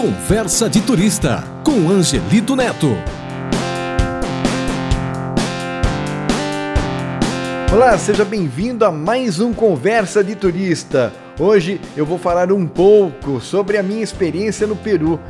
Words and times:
Conversa 0.00 0.66
de 0.66 0.80
Turista 0.80 1.44
com 1.62 1.90
Angelito 1.90 2.56
Neto. 2.56 2.96
Olá, 7.70 7.98
seja 7.98 8.24
bem-vindo 8.24 8.86
a 8.86 8.90
mais 8.90 9.40
um 9.40 9.52
Conversa 9.52 10.24
de 10.24 10.34
Turista. 10.34 11.12
Hoje 11.38 11.78
eu 11.94 12.06
vou 12.06 12.18
falar 12.18 12.50
um 12.50 12.66
pouco 12.66 13.42
sobre 13.42 13.76
a 13.76 13.82
minha 13.82 14.02
experiência 14.02 14.66
no 14.66 14.74
Peru. 14.74 15.20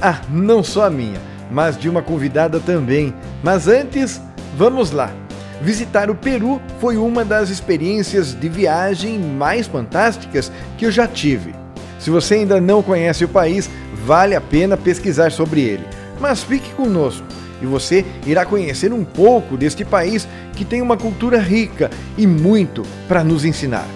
Ah, 0.00 0.22
não 0.30 0.64
só 0.64 0.86
a 0.86 0.90
minha, 0.90 1.20
mas 1.50 1.76
de 1.76 1.90
uma 1.90 2.00
convidada 2.00 2.58
também. 2.58 3.12
Mas 3.42 3.68
antes, 3.68 4.22
vamos 4.56 4.90
lá. 4.90 5.12
Visitar 5.60 6.08
o 6.08 6.14
Peru 6.14 6.62
foi 6.80 6.96
uma 6.96 7.26
das 7.26 7.50
experiências 7.50 8.32
de 8.32 8.48
viagem 8.48 9.18
mais 9.18 9.66
fantásticas 9.66 10.50
que 10.78 10.86
eu 10.86 10.90
já 10.90 11.06
tive. 11.06 11.54
Se 11.98 12.10
você 12.10 12.34
ainda 12.34 12.60
não 12.60 12.82
conhece 12.82 13.24
o 13.24 13.28
país, 13.28 13.70
vale 14.04 14.34
a 14.34 14.40
pena 14.40 14.76
pesquisar 14.76 15.32
sobre 15.32 15.62
ele. 15.62 15.84
Mas 16.20 16.42
fique 16.42 16.72
conosco 16.74 17.26
e 17.60 17.66
você 17.66 18.04
irá 18.26 18.44
conhecer 18.44 18.92
um 18.92 19.04
pouco 19.04 19.56
deste 19.56 19.84
país 19.84 20.28
que 20.54 20.64
tem 20.64 20.82
uma 20.82 20.96
cultura 20.96 21.38
rica 21.38 21.90
e 22.16 22.26
muito 22.26 22.82
para 23.08 23.24
nos 23.24 23.44
ensinar. 23.44 23.86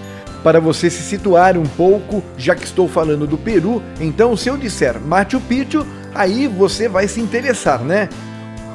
Para 0.42 0.60
você 0.60 0.88
se 0.88 1.02
situar 1.02 1.58
um 1.58 1.66
pouco, 1.66 2.22
já 2.36 2.54
que 2.54 2.64
estou 2.64 2.88
falando 2.88 3.26
do 3.26 3.36
Peru, 3.36 3.82
então 4.00 4.36
se 4.36 4.48
eu 4.48 4.56
disser 4.56 4.98
Machu 5.00 5.40
Picchu, 5.40 5.86
aí 6.14 6.46
você 6.46 6.88
vai 6.88 7.06
se 7.08 7.20
interessar, 7.20 7.80
né? 7.82 8.08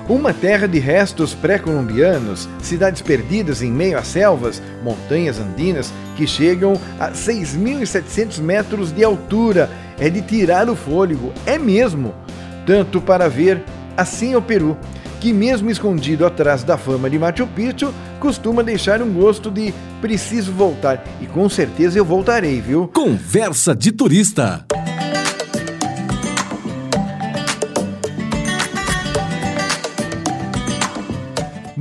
Uma 0.07 0.33
terra 0.33 0.67
de 0.67 0.79
restos 0.79 1.33
pré-colombianos, 1.33 2.49
cidades 2.61 3.01
perdidas 3.01 3.61
em 3.61 3.71
meio 3.71 3.97
a 3.97 4.03
selvas, 4.03 4.61
montanhas 4.83 5.39
andinas 5.39 5.93
que 6.17 6.27
chegam 6.27 6.73
a 6.99 7.11
6.700 7.11 8.39
metros 8.39 8.91
de 8.91 9.03
altura. 9.03 9.69
É 9.97 10.09
de 10.09 10.21
tirar 10.21 10.69
o 10.69 10.75
fôlego, 10.75 11.31
é 11.45 11.57
mesmo. 11.57 12.13
Tanto 12.65 12.99
para 12.99 13.29
ver, 13.29 13.63
assim 13.95 14.33
é 14.33 14.37
o 14.37 14.41
Peru, 14.41 14.77
que 15.21 15.31
mesmo 15.31 15.71
escondido 15.71 16.25
atrás 16.25 16.63
da 16.63 16.77
fama 16.77 17.09
de 17.09 17.17
Machu 17.17 17.47
Picchu, 17.47 17.93
costuma 18.19 18.61
deixar 18.61 19.01
um 19.01 19.13
gosto 19.13 19.49
de 19.49 19.73
preciso 20.01 20.51
voltar. 20.51 21.01
E 21.21 21.25
com 21.27 21.47
certeza 21.47 21.97
eu 21.97 22.03
voltarei, 22.03 22.59
viu? 22.59 22.89
Conversa 22.89 23.73
de 23.73 23.93
turista. 23.93 24.65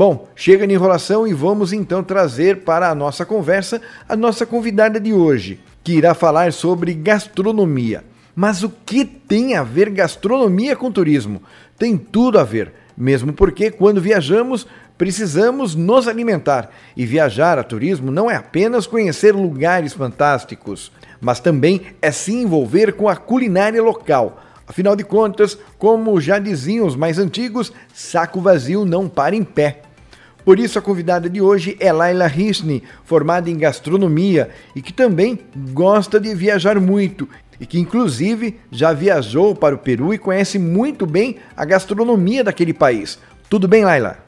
Bom, 0.05 0.27
chega 0.35 0.67
de 0.67 0.75
enrolação 0.75 1.29
e 1.29 1.33
vamos 1.33 1.73
então 1.73 2.03
trazer 2.03 2.65
para 2.65 2.91
a 2.91 2.95
nossa 2.95 3.25
conversa 3.25 3.81
a 4.09 4.17
nossa 4.17 4.45
convidada 4.45 4.99
de 4.99 5.13
hoje, 5.13 5.61
que 5.85 5.93
irá 5.93 6.13
falar 6.13 6.53
sobre 6.53 6.93
gastronomia. 6.93 8.03
Mas 8.35 8.65
o 8.65 8.69
que 8.69 9.05
tem 9.05 9.55
a 9.55 9.63
ver 9.63 9.91
gastronomia 9.91 10.75
com 10.75 10.91
turismo? 10.91 11.41
Tem 11.79 11.97
tudo 11.97 12.41
a 12.41 12.43
ver, 12.43 12.73
mesmo 12.97 13.33
porque 13.33 13.71
quando 13.71 14.01
viajamos 14.01 14.67
precisamos 14.99 15.77
nos 15.77 16.09
alimentar 16.09 16.71
e 16.97 17.07
viajar 17.07 17.57
a 17.57 17.63
turismo 17.63 18.11
não 18.11 18.29
é 18.29 18.35
apenas 18.35 18.89
conhecer 18.89 19.33
lugares 19.37 19.93
fantásticos, 19.93 20.91
mas 21.21 21.39
também 21.39 21.81
é 22.03 22.11
se 22.11 22.35
envolver 22.35 22.95
com 22.95 23.09
a 23.09 23.15
culinária 23.15 23.81
local. 23.81 24.43
Afinal 24.67 24.97
de 24.97 25.05
contas, 25.05 25.57
como 25.79 26.21
já 26.21 26.41
diziam 26.41 26.89
os 26.89 26.97
mais 26.97 27.21
antigos, 27.21 27.73
saco 27.95 28.41
vazio 28.41 28.85
não 28.85 29.09
para 29.09 29.37
em 29.37 29.45
pé. 29.45 29.83
Por 30.45 30.59
isso, 30.59 30.79
a 30.79 30.83
convidada 30.83 31.31
de 31.31 31.41
hoje 31.41 31.77
é 31.79 31.93
Laila 31.93 32.27
Risni, 32.27 32.83
formada 33.05 33.49
em 33.49 33.57
gastronomia 33.57 34.51
e 34.75 34.83
que 34.83 34.93
também 34.93 35.39
gosta 35.73 36.19
de 36.19 36.35
viajar 36.35 36.81
muito 36.81 37.29
e 37.61 37.67
que, 37.67 37.79
inclusive, 37.79 38.61
já 38.71 38.93
viajou 38.93 39.55
para 39.55 39.75
o 39.75 39.79
Peru 39.79 40.13
e 40.13 40.19
conhece 40.19 40.59
muito 40.59 41.07
bem 41.07 41.39
a 41.57 41.65
gastronomia 41.65 42.43
daquele 42.43 42.75
país. 42.75 43.23
Tudo 43.49 43.69
bem, 43.69 43.85
Laila? 43.85 44.19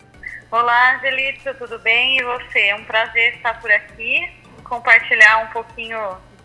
Olá, 0.53 0.97
Angelito, 0.97 1.53
tudo 1.59 1.81
bem? 1.81 2.19
E 2.19 2.23
você? 2.23 2.61
É 2.61 2.77
um 2.77 2.85
prazer 2.85 3.35
estar 3.35 3.61
por 3.61 3.73
aqui, 3.73 4.21
compartilhar 4.63 5.39
um 5.39 5.53
pouquinho 5.53 5.99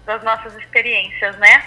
das 0.04 0.24
nossas 0.24 0.56
experiências, 0.56 1.38
né? 1.38 1.64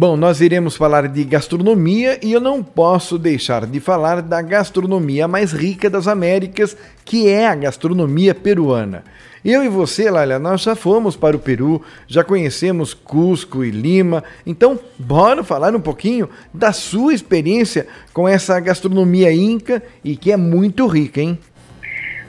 Bom, 0.00 0.16
nós 0.16 0.40
iremos 0.40 0.76
falar 0.76 1.08
de 1.08 1.24
gastronomia 1.24 2.20
e 2.22 2.32
eu 2.32 2.40
não 2.40 2.62
posso 2.62 3.18
deixar 3.18 3.66
de 3.66 3.80
falar 3.80 4.22
da 4.22 4.40
gastronomia 4.40 5.26
mais 5.26 5.52
rica 5.52 5.90
das 5.90 6.06
Américas, 6.06 6.76
que 7.04 7.28
é 7.28 7.48
a 7.48 7.54
gastronomia 7.56 8.32
peruana. 8.32 9.02
Eu 9.44 9.64
e 9.64 9.68
você, 9.68 10.08
Lália, 10.08 10.38
nós 10.38 10.60
já 10.60 10.76
fomos 10.76 11.16
para 11.16 11.34
o 11.34 11.40
Peru, 11.40 11.84
já 12.06 12.22
conhecemos 12.22 12.94
Cusco 12.94 13.64
e 13.64 13.72
Lima, 13.72 14.22
então 14.46 14.78
bora 14.96 15.42
falar 15.42 15.74
um 15.74 15.80
pouquinho 15.80 16.30
da 16.54 16.72
sua 16.72 17.12
experiência 17.12 17.88
com 18.14 18.28
essa 18.28 18.60
gastronomia 18.60 19.32
inca 19.32 19.82
e 20.04 20.16
que 20.16 20.30
é 20.30 20.36
muito 20.36 20.86
rica, 20.86 21.20
hein? 21.20 21.36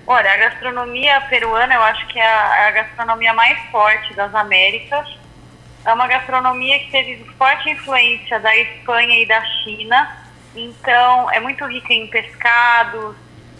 Olha, 0.07 0.33
a 0.33 0.37
gastronomia 0.37 1.21
peruana 1.29 1.75
eu 1.75 1.83
acho 1.83 2.07
que 2.07 2.17
é 2.17 2.25
a, 2.25 2.57
é 2.57 2.67
a 2.69 2.71
gastronomia 2.71 3.31
mais 3.35 3.59
forte 3.69 4.11
das 4.15 4.33
Américas 4.33 5.18
é 5.85 5.93
uma 5.93 6.07
gastronomia 6.07 6.79
que 6.79 6.91
teve 6.91 7.23
forte 7.37 7.69
influência 7.69 8.39
da 8.39 8.55
Espanha 8.55 9.19
e 9.19 9.25
da 9.25 9.43
China. 9.63 10.17
Então, 10.55 11.31
é 11.31 11.39
muito 11.39 11.65
rica 11.65 11.93
em 11.93 12.07
pescados, 12.07 13.15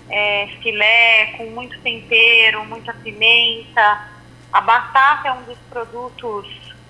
é, 0.09 0.49
filé, 0.61 1.33
com 1.37 1.45
muito 1.51 1.79
tempero, 1.81 2.65
muita 2.65 2.93
pimenta. 2.93 4.07
A 4.51 4.61
batata 4.61 5.27
é 5.27 5.31
um 5.31 5.43
dos 5.43 5.57
produtos 5.69 6.47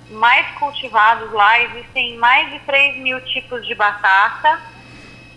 mais 0.09 0.47
cultivados 0.57 1.31
lá. 1.31 1.59
Existem 1.61 2.17
mais 2.17 2.49
de 2.51 2.59
3 2.59 2.97
mil 2.97 3.21
tipos 3.21 3.65
de 3.67 3.75
batata. 3.75 4.59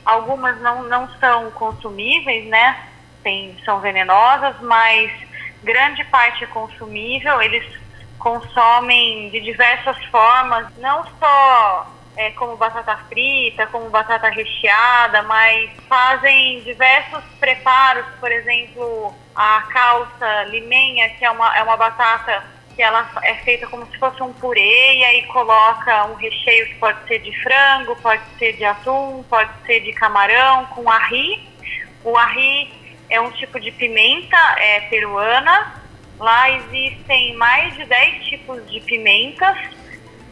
Algumas 0.04 0.60
não, 0.60 0.84
não 0.84 1.08
são 1.18 1.50
consumíveis, 1.52 2.46
né? 2.46 2.88
Tem, 3.22 3.56
são 3.64 3.80
venenosas, 3.80 4.56
mas 4.62 5.12
grande 5.62 6.02
parte 6.04 6.44
é 6.44 6.46
consumível. 6.46 7.40
Eles 7.42 7.81
consomem 8.22 9.28
de 9.30 9.40
diversas 9.40 9.96
formas, 10.06 10.66
não 10.78 11.04
só 11.18 11.92
é, 12.16 12.30
como 12.30 12.56
batata 12.56 12.96
frita, 13.08 13.66
como 13.66 13.90
batata 13.90 14.28
recheada, 14.28 15.22
mas 15.22 15.70
fazem 15.88 16.60
diversos 16.60 17.22
preparos, 17.40 18.06
por 18.20 18.30
exemplo, 18.30 19.12
a 19.34 19.62
calça 19.72 20.44
limenha, 20.44 21.08
que 21.10 21.24
é 21.24 21.30
uma, 21.30 21.56
é 21.56 21.62
uma 21.62 21.76
batata 21.76 22.44
que 22.76 22.82
ela 22.82 23.10
é 23.22 23.34
feita 23.36 23.66
como 23.66 23.84
se 23.86 23.98
fosse 23.98 24.22
um 24.22 24.32
purê 24.32 24.94
e 24.94 25.04
aí 25.04 25.22
coloca 25.26 26.06
um 26.06 26.14
recheio 26.14 26.66
que 26.68 26.74
pode 26.76 27.06
ser 27.06 27.18
de 27.18 27.42
frango, 27.42 27.96
pode 27.96 28.22
ser 28.38 28.54
de 28.54 28.64
atum, 28.64 29.22
pode 29.28 29.50
ser 29.66 29.80
de 29.80 29.92
camarão, 29.92 30.64
com 30.66 30.88
arri. 30.90 31.50
O 32.04 32.16
arri 32.16 32.72
é 33.10 33.20
um 33.20 33.30
tipo 33.32 33.60
de 33.60 33.70
pimenta 33.72 34.38
é, 34.58 34.80
peruana 34.82 35.81
Lá 36.22 36.48
existem 36.52 37.36
mais 37.36 37.74
de 37.74 37.84
10 37.84 38.24
tipos 38.26 38.70
de 38.70 38.80
pimentas 38.82 39.56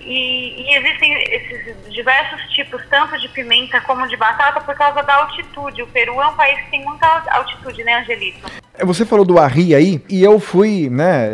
e, 0.01 0.62
e, 0.62 0.77
existem 0.77 1.12
esses 1.12 1.93
diversos 1.93 2.41
tipos, 2.55 2.81
tanto 2.89 3.19
de 3.19 3.28
pimenta 3.31 3.81
como 3.81 4.06
de 4.06 4.17
batata, 4.17 4.61
por 4.61 4.77
causa 4.77 5.03
da 5.03 5.17
altitude. 5.17 5.83
O 5.83 5.89
Peru 5.89 6.23
é 6.23 6.28
um 6.28 6.37
país 6.37 6.61
que 6.61 6.71
tem 6.71 6.84
muita 6.84 7.25
altitude, 7.33 7.83
né, 7.83 7.99
Angelito? 7.99 8.39
É, 8.73 8.84
você 8.84 9.05
falou 9.05 9.25
do 9.25 9.37
arri 9.37 9.75
aí, 9.75 10.01
e 10.09 10.23
eu 10.23 10.39
fui, 10.39 10.89
né, 10.89 11.28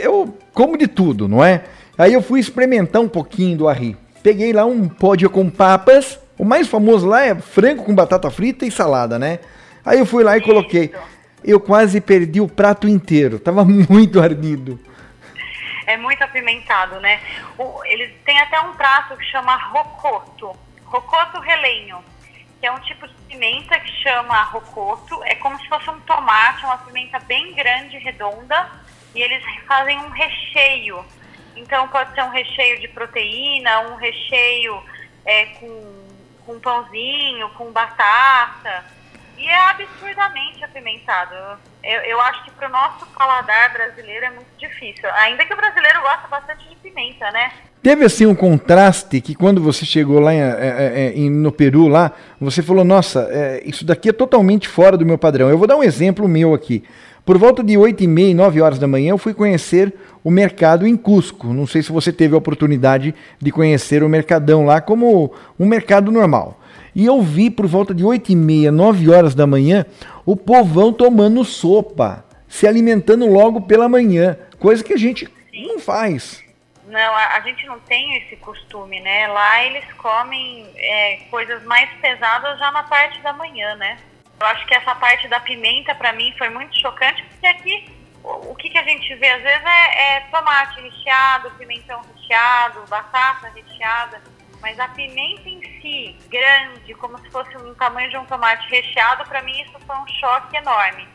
eu 0.00 0.38
como 0.54 0.78
de 0.78 0.86
tudo, 0.86 1.26
não 1.26 1.44
é? 1.44 1.64
Aí 1.98 2.12
eu 2.12 2.22
fui 2.22 2.38
experimentar 2.38 3.02
um 3.02 3.08
pouquinho 3.08 3.58
do 3.58 3.68
arri. 3.68 3.96
Peguei 4.22 4.52
lá 4.52 4.64
um 4.64 4.88
pódio 4.88 5.28
com 5.28 5.50
papas, 5.50 6.16
o 6.38 6.44
mais 6.44 6.68
famoso 6.68 7.08
lá 7.08 7.24
é 7.24 7.34
frango 7.34 7.82
com 7.82 7.92
batata 7.92 8.30
frita 8.30 8.64
e 8.64 8.70
salada, 8.70 9.18
né? 9.18 9.40
Aí 9.84 9.98
eu 9.98 10.06
fui 10.06 10.22
lá 10.22 10.36
e 10.36 10.40
Isso. 10.40 10.48
coloquei 10.48 10.92
eu 11.44 11.60
quase 11.60 12.00
perdi 12.00 12.40
o 12.40 12.48
prato 12.48 12.88
inteiro. 12.88 13.38
Tava 13.38 13.64
muito 13.64 14.20
ardido. 14.20 14.78
É 15.86 15.96
muito 15.96 16.22
apimentado, 16.22 17.00
né? 17.00 17.20
O, 17.56 17.84
eles 17.84 18.12
têm 18.24 18.40
até 18.40 18.60
um 18.60 18.72
prato 18.72 19.16
que 19.16 19.24
chama 19.26 19.56
rocoto. 19.56 20.56
Rocoto 20.84 21.40
relenho. 21.40 21.98
Que 22.60 22.66
é 22.66 22.72
um 22.72 22.80
tipo 22.80 23.06
de 23.06 23.14
pimenta 23.28 23.78
que 23.78 23.90
chama 24.02 24.42
rocoto. 24.44 25.22
É 25.24 25.36
como 25.36 25.58
se 25.60 25.68
fosse 25.68 25.88
um 25.88 26.00
tomate, 26.00 26.64
uma 26.64 26.78
pimenta 26.78 27.20
bem 27.20 27.54
grande, 27.54 27.98
redonda. 27.98 28.68
E 29.14 29.22
eles 29.22 29.42
fazem 29.66 29.98
um 29.98 30.08
recheio. 30.08 31.04
Então 31.54 31.86
pode 31.88 32.12
ser 32.14 32.22
um 32.22 32.30
recheio 32.30 32.80
de 32.80 32.88
proteína, 32.88 33.80
um 33.92 33.96
recheio 33.96 34.82
é, 35.24 35.46
com, 35.46 36.06
com 36.44 36.60
pãozinho, 36.60 37.48
com 37.50 37.70
batata. 37.70 38.84
E 39.38 39.46
é 39.48 39.70
absurdamente 39.70 40.64
apimentado. 40.64 41.34
Eu, 41.84 42.00
eu 42.02 42.20
acho 42.22 42.44
que 42.44 42.50
para 42.52 42.68
o 42.68 42.72
nosso 42.72 43.06
paladar 43.06 43.72
brasileiro 43.72 44.26
é 44.26 44.30
muito 44.30 44.48
difícil. 44.58 45.08
Ainda 45.12 45.44
que 45.44 45.52
o 45.52 45.56
brasileiro 45.56 46.00
gosta 46.00 46.26
bastante 46.28 46.68
de 46.68 46.76
pimenta, 46.76 47.30
né? 47.30 47.52
Teve 47.82 48.04
assim 48.04 48.26
um 48.26 48.34
contraste 48.34 49.20
que 49.20 49.34
quando 49.34 49.62
você 49.62 49.84
chegou 49.84 50.18
lá 50.18 50.34
em, 50.34 50.40
é, 50.40 51.12
é, 51.14 51.30
no 51.30 51.52
Peru, 51.52 51.86
lá, 51.86 52.10
você 52.40 52.62
falou, 52.62 52.84
nossa, 52.84 53.28
é, 53.30 53.62
isso 53.64 53.84
daqui 53.84 54.08
é 54.08 54.12
totalmente 54.12 54.66
fora 54.66 54.96
do 54.96 55.06
meu 55.06 55.16
padrão. 55.16 55.48
Eu 55.48 55.58
vou 55.58 55.68
dar 55.68 55.76
um 55.76 55.84
exemplo 55.84 56.26
meu 56.26 56.52
aqui. 56.52 56.82
Por 57.24 57.38
volta 57.38 57.62
de 57.62 57.76
8 57.76 58.04
e 58.04 58.06
meia, 58.06 58.34
9 58.34 58.60
horas 58.60 58.78
da 58.78 58.86
manhã, 58.86 59.10
eu 59.10 59.18
fui 59.18 59.34
conhecer 59.34 59.92
o 60.24 60.30
mercado 60.30 60.86
em 60.86 60.96
Cusco. 60.96 61.52
Não 61.52 61.66
sei 61.66 61.82
se 61.82 61.92
você 61.92 62.12
teve 62.12 62.34
a 62.34 62.38
oportunidade 62.38 63.14
de 63.40 63.50
conhecer 63.50 64.02
o 64.02 64.08
mercadão 64.08 64.64
lá 64.64 64.80
como 64.80 65.32
um 65.58 65.66
mercado 65.66 66.10
normal. 66.10 66.60
E 66.96 67.04
eu 67.04 67.20
vi 67.20 67.50
por 67.50 67.66
volta 67.66 67.94
de 67.94 68.02
8 68.02 68.32
e 68.32 68.34
meia, 68.34 68.72
9 68.72 69.10
horas 69.10 69.34
da 69.34 69.46
manhã, 69.46 69.84
o 70.24 70.34
povão 70.34 70.90
tomando 70.90 71.44
sopa, 71.44 72.24
se 72.48 72.66
alimentando 72.66 73.30
logo 73.30 73.60
pela 73.60 73.86
manhã, 73.86 74.38
coisa 74.58 74.82
que 74.82 74.94
a 74.94 74.96
gente 74.96 75.28
não 75.52 75.78
faz. 75.78 76.42
Não, 76.88 77.14
a, 77.14 77.36
a 77.36 77.40
gente 77.40 77.66
não 77.66 77.78
tem 77.80 78.16
esse 78.16 78.36
costume, 78.36 78.98
né? 79.00 79.28
Lá 79.28 79.62
eles 79.64 79.84
comem 79.98 80.66
é, 80.74 81.16
coisas 81.30 81.62
mais 81.64 81.90
pesadas 82.00 82.58
já 82.58 82.72
na 82.72 82.84
parte 82.84 83.20
da 83.20 83.34
manhã, 83.34 83.74
né? 83.74 83.98
Eu 84.40 84.46
acho 84.46 84.66
que 84.66 84.74
essa 84.74 84.94
parte 84.94 85.28
da 85.28 85.38
pimenta, 85.38 85.94
para 85.94 86.14
mim, 86.14 86.32
foi 86.38 86.48
muito 86.48 86.80
chocante, 86.80 87.22
porque 87.24 87.46
aqui 87.46 87.92
o, 88.24 88.52
o 88.52 88.54
que, 88.54 88.70
que 88.70 88.78
a 88.78 88.84
gente 88.84 89.14
vê 89.16 89.28
às 89.28 89.42
vezes 89.42 89.66
é, 89.66 90.16
é 90.16 90.20
tomate 90.30 90.80
recheado, 90.80 91.50
pimentão 91.58 92.00
recheado, 92.14 92.86
batata 92.88 93.52
recheada, 93.54 94.22
mas 94.66 94.80
a 94.80 94.88
pimenta 94.88 95.48
em 95.48 95.60
si, 95.80 96.18
grande, 96.28 96.92
como 96.94 97.16
se 97.20 97.30
fosse 97.30 97.56
um 97.56 97.72
tamanho 97.76 98.10
de 98.10 98.16
um 98.16 98.24
tomate 98.24 98.68
recheado, 98.68 99.24
para 99.24 99.40
mim 99.42 99.62
isso 99.62 99.78
foi 99.86 99.94
um 99.94 100.08
choque 100.08 100.56
enorme. 100.56 101.06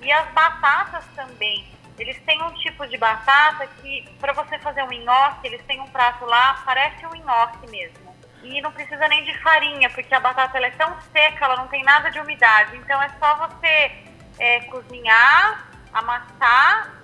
E 0.00 0.10
as 0.10 0.26
batatas 0.30 1.04
também. 1.14 1.68
Eles 1.98 2.18
têm 2.22 2.42
um 2.42 2.50
tipo 2.54 2.86
de 2.86 2.96
batata 2.96 3.66
que, 3.82 4.08
para 4.18 4.32
você 4.32 4.58
fazer 4.60 4.82
um 4.82 4.88
nhoque, 4.88 5.48
eles 5.48 5.62
têm 5.66 5.78
um 5.78 5.86
prato 5.88 6.24
lá, 6.24 6.62
parece 6.64 7.04
um 7.04 7.14
nhoque 7.16 7.70
mesmo 7.70 8.16
e 8.42 8.62
não 8.62 8.72
precisa 8.72 9.06
nem 9.08 9.22
de 9.24 9.36
farinha, 9.42 9.90
porque 9.90 10.14
a 10.14 10.20
batata 10.20 10.56
é 10.56 10.70
tão 10.70 10.98
seca, 11.12 11.44
ela 11.44 11.56
não 11.56 11.68
tem 11.68 11.84
nada 11.84 12.10
de 12.10 12.18
umidade. 12.18 12.74
Então 12.78 13.02
é 13.02 13.10
só 13.18 13.46
você 13.46 13.92
é, 14.38 14.60
cozinhar, 14.60 15.68
amassar 15.92 16.99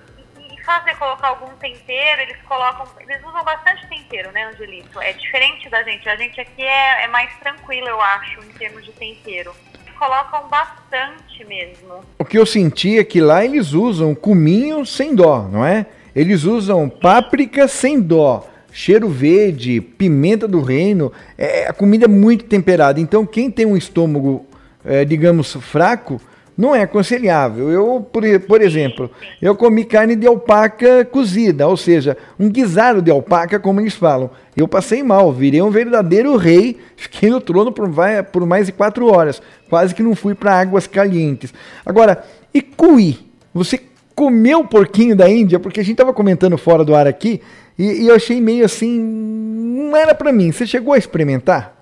e, 0.66 0.90
e, 0.90 0.94
fazer, 0.96 0.96
colocar 0.96 1.28
algum 1.28 1.54
tempero. 1.56 2.22
Eles 2.22 2.36
colocam, 2.42 2.86
eles 3.00 3.18
usam 3.24 3.44
bastante 3.44 3.86
tempero, 3.88 4.30
né, 4.32 4.44
Angelito? 4.44 5.00
É 5.00 5.12
diferente 5.12 5.68
da 5.68 5.82
gente. 5.82 6.08
A 6.08 6.16
gente 6.16 6.40
aqui 6.40 6.62
é, 6.62 7.04
é 7.04 7.08
mais 7.08 7.30
tranquilo, 7.38 7.88
eu 7.88 8.00
acho, 8.00 8.40
em 8.40 8.52
termos 8.58 8.84
de 8.84 8.92
tempero. 8.92 9.52
Colocam 9.98 10.48
bastante 10.48 11.44
mesmo. 11.44 12.04
O 12.18 12.24
que 12.24 12.38
eu 12.38 12.44
senti 12.44 12.98
é 12.98 13.04
que 13.04 13.20
lá 13.20 13.44
eles 13.44 13.72
usam 13.72 14.14
cominho 14.14 14.84
sem 14.84 15.14
dó, 15.14 15.48
não 15.50 15.64
é? 15.64 15.86
Eles 16.14 16.44
usam 16.44 16.88
páprica 16.88 17.66
sem 17.68 18.00
dó 18.00 18.46
cheiro 18.76 19.08
verde, 19.08 19.80
pimenta 19.80 20.46
do 20.46 20.60
reino, 20.60 21.10
é, 21.38 21.66
a 21.66 21.72
comida 21.72 22.04
é 22.04 22.08
muito 22.08 22.44
temperada. 22.44 23.00
Então, 23.00 23.24
quem 23.24 23.50
tem 23.50 23.64
um 23.64 23.74
estômago, 23.74 24.44
é, 24.84 25.02
digamos, 25.02 25.54
fraco, 25.54 26.20
não 26.56 26.74
é 26.74 26.82
aconselhável. 26.82 27.70
Eu, 27.70 28.06
por, 28.10 28.22
por 28.40 28.62
exemplo, 28.62 29.10
eu 29.42 29.54
comi 29.54 29.84
carne 29.84 30.16
de 30.16 30.26
alpaca 30.26 31.04
cozida, 31.04 31.68
ou 31.68 31.76
seja, 31.76 32.16
um 32.38 32.48
guisado 32.48 33.02
de 33.02 33.10
alpaca, 33.10 33.60
como 33.60 33.80
eles 33.80 33.94
falam. 33.94 34.30
Eu 34.56 34.66
passei 34.66 35.02
mal, 35.02 35.32
virei 35.32 35.60
um 35.60 35.70
verdadeiro 35.70 36.36
rei, 36.36 36.78
fiquei 36.96 37.28
no 37.28 37.40
trono 37.40 37.70
por, 37.70 37.88
por 38.32 38.46
mais 38.46 38.66
de 38.66 38.72
quatro 38.72 39.12
horas, 39.12 39.42
quase 39.68 39.94
que 39.94 40.02
não 40.02 40.16
fui 40.16 40.34
para 40.34 40.58
águas 40.58 40.86
calientes. 40.86 41.52
Agora, 41.84 42.24
e 42.54 42.62
cuí? 42.62 43.18
Você 43.52 43.80
comeu 44.14 44.64
porquinho 44.64 45.14
da 45.14 45.28
Índia? 45.28 45.58
Porque 45.58 45.80
a 45.80 45.82
gente 45.82 45.92
estava 45.92 46.12
comentando 46.12 46.56
fora 46.56 46.84
do 46.84 46.94
ar 46.94 47.06
aqui 47.06 47.42
e, 47.78 48.04
e 48.04 48.08
eu 48.08 48.14
achei 48.14 48.40
meio 48.40 48.64
assim, 48.64 48.98
não 48.98 49.94
era 49.94 50.14
para 50.14 50.32
mim. 50.32 50.50
Você 50.50 50.66
chegou 50.66 50.94
a 50.94 50.98
experimentar? 50.98 51.74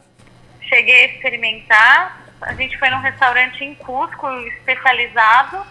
Cheguei 0.60 0.94
a 0.94 1.06
experimentar. 1.06 2.23
A 2.40 2.54
gente 2.54 2.78
foi 2.78 2.90
num 2.90 3.00
restaurante 3.00 3.64
em 3.64 3.75
Cusco 3.75 4.28
especializado 4.48 5.64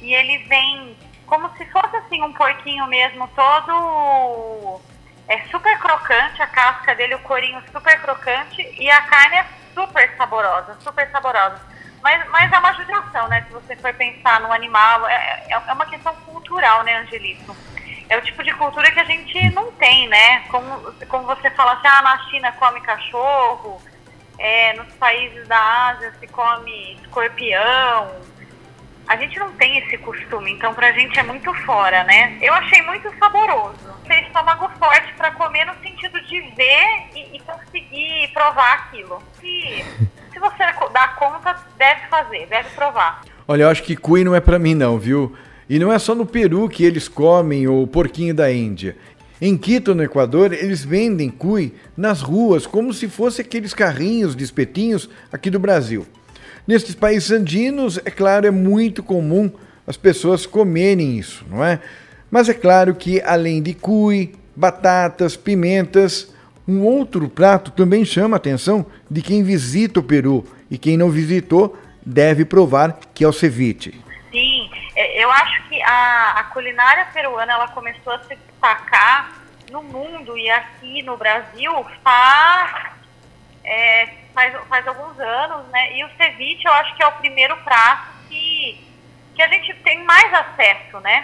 e 0.00 0.14
ele 0.14 0.38
vem 0.44 0.96
como 1.26 1.48
se 1.56 1.64
fosse 1.66 1.94
assim 1.96 2.22
um 2.22 2.32
porquinho 2.32 2.86
mesmo, 2.88 3.28
todo 3.28 4.80
é 5.28 5.38
super 5.48 5.78
crocante, 5.78 6.42
a 6.42 6.46
casca 6.46 6.94
dele, 6.94 7.14
o 7.14 7.20
corinho 7.20 7.62
super 7.70 8.00
crocante 8.00 8.62
e 8.78 8.90
a 8.90 9.00
carne 9.02 9.36
é 9.36 9.46
super 9.72 10.16
saborosa, 10.16 10.76
super 10.80 11.08
saborosa. 11.10 11.60
Mas, 12.02 12.28
mas 12.30 12.52
é 12.52 12.58
uma 12.58 12.72
judiação, 12.72 13.28
né? 13.28 13.44
Se 13.46 13.52
você 13.52 13.76
for 13.76 13.94
pensar 13.94 14.40
no 14.40 14.52
animal, 14.52 15.06
é, 15.06 15.14
é, 15.14 15.52
é 15.52 15.72
uma 15.72 15.86
questão 15.86 16.14
cultural, 16.26 16.82
né, 16.82 16.96
Angelito? 16.96 17.54
é 18.10 18.16
o 18.18 18.22
tipo 18.22 18.42
de 18.42 18.52
cultura 18.54 18.90
que 18.90 18.98
a 18.98 19.04
gente 19.04 19.54
não 19.54 19.70
tem, 19.72 20.08
né? 20.08 20.40
Como, 20.48 20.92
como 21.06 21.26
você 21.26 21.48
fala 21.50 21.74
assim, 21.74 21.86
ah, 21.86 22.02
na 22.02 22.18
China 22.28 22.52
come 22.52 22.80
cachorro, 22.80 23.80
é, 24.40 24.72
nos 24.72 24.92
países 24.94 25.46
da 25.46 25.88
Ásia 25.90 26.12
se 26.18 26.26
come 26.26 26.96
escorpião. 27.02 28.10
A 29.06 29.16
gente 29.16 29.38
não 29.38 29.52
tem 29.52 29.78
esse 29.78 29.98
costume, 29.98 30.52
então 30.52 30.72
pra 30.72 30.92
gente 30.92 31.18
é 31.18 31.22
muito 31.22 31.52
fora, 31.66 32.04
né? 32.04 32.38
Eu 32.40 32.54
achei 32.54 32.80
muito 32.82 33.12
saboroso. 33.18 33.76
Ter 34.06 34.22
estômago 34.22 34.70
forte 34.78 35.12
para 35.14 35.32
comer 35.32 35.66
no 35.66 35.74
sentido 35.82 36.20
de 36.22 36.40
ver 36.40 37.08
e, 37.14 37.36
e 37.36 37.40
conseguir 37.40 38.30
provar 38.32 38.74
aquilo. 38.74 39.22
E 39.42 39.84
se 40.32 40.38
você 40.38 40.64
dá 40.92 41.08
conta, 41.18 41.56
deve 41.76 42.06
fazer, 42.06 42.46
deve 42.46 42.70
provar. 42.70 43.22
Olha, 43.46 43.64
eu 43.64 43.68
acho 43.68 43.82
que 43.82 43.96
cuy 43.96 44.24
não 44.24 44.34
é 44.34 44.40
para 44.40 44.58
mim 44.58 44.74
não, 44.74 44.98
viu? 44.98 45.36
E 45.68 45.78
não 45.78 45.92
é 45.92 45.98
só 45.98 46.14
no 46.14 46.24
Peru 46.24 46.68
que 46.68 46.84
eles 46.84 47.08
comem 47.08 47.68
o 47.68 47.86
porquinho 47.86 48.34
da 48.34 48.50
Índia. 48.50 48.96
Em 49.40 49.56
Quito, 49.56 49.94
no 49.94 50.02
Equador, 50.02 50.52
eles 50.52 50.84
vendem 50.84 51.30
cui 51.30 51.72
nas 51.96 52.20
ruas 52.20 52.66
como 52.66 52.92
se 52.92 53.08
fosse 53.08 53.40
aqueles 53.40 53.72
carrinhos 53.72 54.36
de 54.36 54.44
espetinhos 54.44 55.08
aqui 55.32 55.48
do 55.48 55.58
Brasil. 55.58 56.06
Nestes 56.66 56.94
países 56.94 57.30
andinos, 57.30 57.98
é 58.04 58.10
claro, 58.10 58.46
é 58.46 58.50
muito 58.50 59.02
comum 59.02 59.50
as 59.86 59.96
pessoas 59.96 60.44
comerem 60.44 61.18
isso, 61.18 61.44
não 61.48 61.64
é? 61.64 61.80
Mas 62.30 62.50
é 62.50 62.54
claro 62.54 62.94
que 62.94 63.20
além 63.22 63.62
de 63.62 63.72
cui, 63.72 64.34
batatas, 64.54 65.36
pimentas, 65.36 66.28
um 66.68 66.82
outro 66.82 67.26
prato 67.28 67.70
também 67.70 68.04
chama 68.04 68.36
a 68.36 68.38
atenção 68.38 68.84
de 69.10 69.22
quem 69.22 69.42
visita 69.42 70.00
o 70.00 70.02
Peru 70.02 70.44
e 70.70 70.76
quem 70.76 70.98
não 70.98 71.10
visitou 71.10 71.76
deve 72.04 72.44
provar 72.44 73.00
que 73.14 73.24
é 73.24 73.28
o 73.28 73.32
ceviche. 73.32 73.94
Eu 75.20 75.30
acho 75.30 75.68
que 75.68 75.82
a, 75.82 76.32
a 76.38 76.44
culinária 76.44 77.06
peruana 77.12 77.52
ela 77.52 77.68
começou 77.68 78.14
a 78.14 78.20
se 78.20 78.34
destacar 78.34 79.30
no 79.70 79.82
mundo 79.82 80.36
e 80.38 80.48
aqui 80.48 81.02
no 81.02 81.14
Brasil 81.14 81.70
faz, 82.02 82.92
é, 83.62 84.08
faz, 84.32 84.54
faz 84.66 84.88
alguns 84.88 85.20
anos, 85.20 85.68
né? 85.68 85.98
E 85.98 86.04
o 86.04 86.08
ceviche 86.16 86.66
eu 86.66 86.72
acho 86.72 86.96
que 86.96 87.02
é 87.02 87.06
o 87.06 87.12
primeiro 87.12 87.54
prato 87.58 88.08
que, 88.30 88.80
que 89.34 89.42
a 89.42 89.48
gente 89.48 89.74
tem 89.84 90.02
mais 90.04 90.32
acesso, 90.32 90.98
né? 91.00 91.22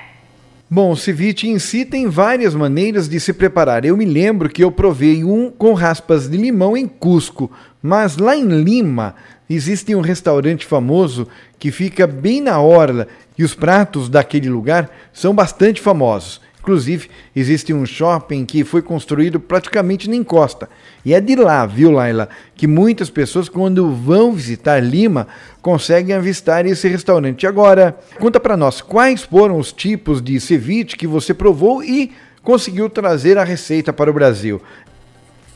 Bom, 0.68 0.90
o 0.90 0.96
ceviche 0.96 1.48
em 1.48 1.58
si 1.58 1.86
tem 1.86 2.06
várias 2.06 2.54
maneiras 2.54 3.08
de 3.08 3.18
se 3.18 3.32
preparar. 3.32 3.86
Eu 3.86 3.96
me 3.96 4.04
lembro 4.04 4.50
que 4.50 4.62
eu 4.62 4.70
provei 4.70 5.24
um 5.24 5.50
com 5.50 5.72
raspas 5.72 6.28
de 6.28 6.36
limão 6.36 6.76
em 6.76 6.86
Cusco, 6.86 7.50
mas 7.80 8.18
lá 8.18 8.36
em 8.36 8.62
Lima 8.62 9.14
existe 9.48 9.94
um 9.94 10.00
restaurante 10.00 10.66
famoso 10.66 11.28
que 11.58 11.70
fica 11.70 12.06
bem 12.06 12.40
na 12.40 12.60
orla 12.60 13.06
e 13.38 13.44
os 13.44 13.54
pratos 13.54 14.08
daquele 14.08 14.48
lugar 14.48 14.90
são 15.12 15.34
bastante 15.34 15.80
famosos. 15.80 16.40
Inclusive, 16.66 17.08
existe 17.34 17.72
um 17.72 17.86
shopping 17.86 18.44
que 18.44 18.64
foi 18.64 18.82
construído 18.82 19.38
praticamente 19.38 20.10
na 20.10 20.16
encosta. 20.16 20.68
E 21.04 21.14
é 21.14 21.20
de 21.20 21.36
lá, 21.36 21.64
viu, 21.64 21.92
Laila, 21.92 22.28
que 22.56 22.66
muitas 22.66 23.08
pessoas, 23.08 23.48
quando 23.48 23.92
vão 23.92 24.32
visitar 24.32 24.82
Lima, 24.82 25.28
conseguem 25.62 26.16
avistar 26.16 26.66
esse 26.66 26.88
restaurante. 26.88 27.46
Agora, 27.46 27.96
conta 28.18 28.40
para 28.40 28.56
nós, 28.56 28.80
quais 28.80 29.22
foram 29.22 29.60
os 29.60 29.72
tipos 29.72 30.20
de 30.20 30.40
ceviche 30.40 30.96
que 30.96 31.06
você 31.06 31.32
provou 31.32 31.84
e 31.84 32.12
conseguiu 32.42 32.90
trazer 32.90 33.38
a 33.38 33.44
receita 33.44 33.92
para 33.92 34.10
o 34.10 34.14
Brasil? 34.14 34.60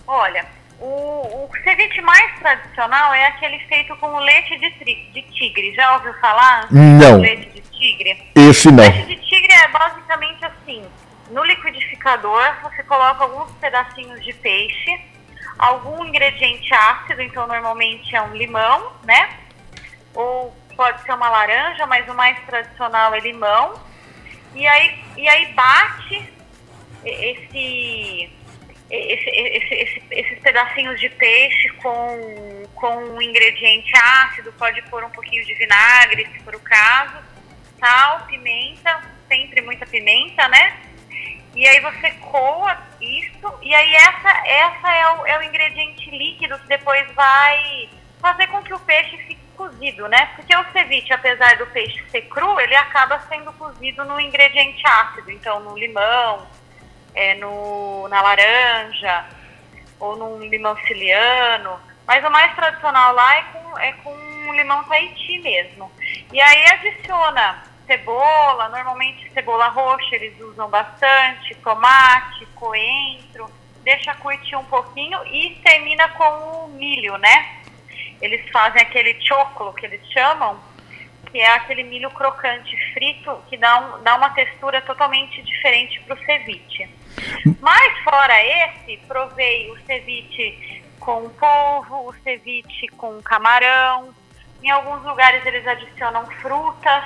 Olha, 0.06 0.46
o, 0.80 1.44
o 1.44 1.50
ceviche 1.62 2.00
mais 2.00 2.38
tradicional 2.38 3.12
é 3.12 3.26
aquele 3.26 3.58
feito 3.66 3.94
com 3.96 4.18
leite 4.18 4.58
de, 4.58 4.70
tri, 4.72 5.10
de 5.12 5.22
tigre. 5.22 5.74
Já 5.74 5.96
ouviu 5.96 6.14
falar? 6.14 6.68
Não. 6.70 7.20
Leite 7.20 7.50
de 7.50 7.60
tigre? 7.60 8.22
Esse 8.34 8.70
não. 8.70 8.82
Leite 8.82 9.06
de 9.06 9.16
tigre 9.28 9.52
é 9.52 9.68
basicamente 9.68 10.44
assim: 10.44 10.84
no 11.30 11.44
liquidificador 11.44 12.42
você 12.62 12.82
coloca 12.84 13.24
alguns 13.24 13.50
pedacinhos 13.58 14.24
de 14.24 14.32
peixe, 14.32 15.00
algum 15.58 16.04
ingrediente 16.04 16.72
ácido, 16.72 17.20
então 17.20 17.46
normalmente 17.46 18.16
é 18.16 18.22
um 18.22 18.34
limão, 18.34 18.92
né? 19.04 19.28
Ou 20.14 20.56
pode 20.74 21.02
ser 21.02 21.12
uma 21.12 21.28
laranja, 21.28 21.86
mas 21.86 22.08
o 22.08 22.14
mais 22.14 22.38
tradicional 22.46 23.14
é 23.14 23.20
limão. 23.20 23.74
E 24.54 24.66
aí, 24.66 24.98
e 25.16 25.28
aí 25.28 25.52
bate 25.52 26.32
esse 27.04 28.30
esse, 28.90 29.30
esse, 29.30 29.74
esse, 29.74 30.02
esses 30.10 30.38
pedacinhos 30.40 30.98
de 30.98 31.08
peixe 31.10 31.68
com, 31.82 32.64
com 32.74 32.96
um 32.96 33.22
ingrediente 33.22 33.92
ácido, 33.96 34.52
pode 34.54 34.82
pôr 34.82 35.04
um 35.04 35.10
pouquinho 35.10 35.44
de 35.44 35.54
vinagre, 35.54 36.26
se 36.32 36.40
for 36.40 36.54
o 36.54 36.60
caso, 36.60 37.16
sal, 37.78 38.26
pimenta, 38.26 39.00
sempre 39.28 39.60
muita 39.60 39.86
pimenta, 39.86 40.48
né? 40.48 40.76
E 41.54 41.66
aí 41.66 41.80
você 41.80 42.10
coa 42.12 42.78
isso 43.00 43.58
e 43.62 43.74
aí 43.74 43.94
essa, 43.94 44.46
essa 44.46 44.92
é, 44.92 45.12
o, 45.12 45.26
é 45.26 45.38
o 45.38 45.42
ingrediente 45.42 46.08
líquido 46.10 46.58
que 46.60 46.68
depois 46.68 47.10
vai 47.12 47.88
fazer 48.20 48.46
com 48.48 48.62
que 48.62 48.72
o 48.72 48.78
peixe 48.80 49.16
fique 49.18 49.40
cozido, 49.56 50.08
né? 50.08 50.26
Porque 50.36 50.56
o 50.56 50.72
ceviche, 50.72 51.12
apesar 51.12 51.56
do 51.56 51.66
peixe 51.66 52.02
ser 52.10 52.22
cru, 52.22 52.58
ele 52.60 52.74
acaba 52.76 53.20
sendo 53.28 53.52
cozido 53.54 54.04
no 54.04 54.20
ingrediente 54.20 54.82
ácido, 54.86 55.30
então 55.30 55.60
no 55.60 55.76
limão, 55.76 56.46
é, 57.14 57.34
no, 57.36 58.08
na 58.08 58.20
laranja, 58.22 59.24
ou 59.98 60.16
num 60.16 60.40
limão 60.48 60.76
siciliano. 60.78 61.78
Mas 62.06 62.24
o 62.24 62.30
mais 62.30 62.54
tradicional 62.56 63.14
lá 63.14 63.36
é 63.36 63.42
com, 63.44 63.78
é 63.78 63.92
com 63.92 64.52
limão 64.52 64.82
Tahiti 64.84 65.38
mesmo. 65.38 65.90
E 66.32 66.40
aí 66.40 66.64
adiciona 66.72 67.62
cebola, 67.86 68.68
normalmente 68.68 69.30
cebola 69.32 69.68
roxa 69.68 70.14
eles 70.14 70.40
usam 70.40 70.68
bastante, 70.68 71.54
tomate, 71.56 72.46
coentro, 72.54 73.50
deixa 73.82 74.14
curtir 74.14 74.56
um 74.56 74.64
pouquinho 74.64 75.18
e 75.26 75.56
termina 75.64 76.08
com 76.10 76.64
o 76.64 76.68
milho, 76.68 77.16
né? 77.18 77.62
Eles 78.20 78.48
fazem 78.50 78.80
aquele 78.80 79.20
choclo 79.20 79.72
que 79.74 79.86
eles 79.86 80.00
chamam, 80.12 80.60
que 81.30 81.40
é 81.40 81.50
aquele 81.54 81.82
milho 81.82 82.10
crocante 82.10 82.76
frito 82.92 83.42
que 83.48 83.56
dá, 83.56 83.78
um, 83.78 84.02
dá 84.02 84.14
uma 84.16 84.30
textura 84.30 84.80
totalmente 84.82 85.42
diferente 85.42 86.00
para 86.00 86.14
o 86.14 86.24
ceviche. 86.24 86.88
Mas 87.60 87.98
fora 88.00 88.34
esse, 88.42 88.96
provei 89.06 89.70
o 89.70 89.78
ceviche 89.86 90.82
com 90.98 91.28
polvo, 91.30 92.08
o 92.08 92.14
ceviche 92.22 92.88
com 92.96 93.20
camarão. 93.22 94.14
Em 94.62 94.70
alguns 94.70 95.02
lugares 95.04 95.44
eles 95.46 95.66
adicionam 95.66 96.26
frutas, 96.42 97.04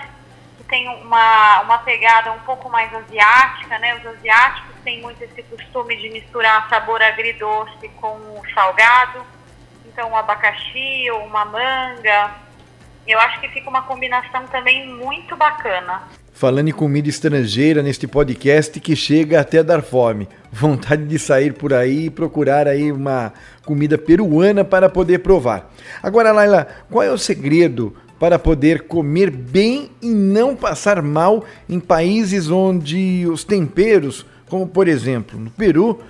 que 0.56 0.64
tem 0.64 0.88
uma, 0.88 1.60
uma 1.62 1.78
pegada 1.78 2.32
um 2.32 2.40
pouco 2.40 2.68
mais 2.68 2.92
asiática, 2.94 3.78
né? 3.78 3.96
Os 3.96 4.06
asiáticos 4.06 4.74
têm 4.82 5.00
muito 5.00 5.22
esse 5.22 5.42
costume 5.44 5.96
de 5.96 6.10
misturar 6.10 6.68
sabor 6.68 7.00
agridoce 7.02 7.88
com 8.00 8.14
o 8.16 8.42
salgado. 8.52 9.24
Então, 9.86 10.10
um 10.10 10.16
abacaxi 10.16 11.08
ou 11.12 11.24
uma 11.24 11.44
manga. 11.44 12.34
Eu 13.06 13.20
acho 13.20 13.40
que 13.40 13.48
fica 13.48 13.70
uma 13.70 13.82
combinação 13.82 14.46
também 14.48 14.88
muito 14.88 15.36
bacana 15.36 16.02
falando 16.34 16.68
em 16.68 16.72
comida 16.72 17.08
estrangeira 17.08 17.80
neste 17.80 18.08
podcast 18.08 18.78
que 18.80 18.96
chega 18.96 19.40
até 19.40 19.62
dar 19.62 19.82
fome. 19.82 20.28
Vontade 20.52 21.04
de 21.06 21.16
sair 21.18 21.54
por 21.54 21.72
aí 21.72 22.06
e 22.06 22.10
procurar 22.10 22.66
aí 22.66 22.90
uma 22.90 23.32
comida 23.64 23.96
peruana 23.96 24.64
para 24.64 24.90
poder 24.90 25.20
provar. 25.20 25.72
Agora, 26.02 26.32
Laila, 26.32 26.66
qual 26.90 27.04
é 27.04 27.10
o 27.10 27.16
segredo 27.16 27.94
para 28.18 28.36
poder 28.38 28.82
comer 28.82 29.30
bem 29.30 29.90
e 30.02 30.08
não 30.08 30.56
passar 30.56 31.00
mal 31.00 31.44
em 31.68 31.78
países 31.78 32.50
onde 32.50 33.24
os 33.28 33.44
temperos, 33.44 34.26
como 34.48 34.66
por 34.66 34.88
exemplo 34.88 35.38
no 35.38 35.50
Peru, 35.50 36.00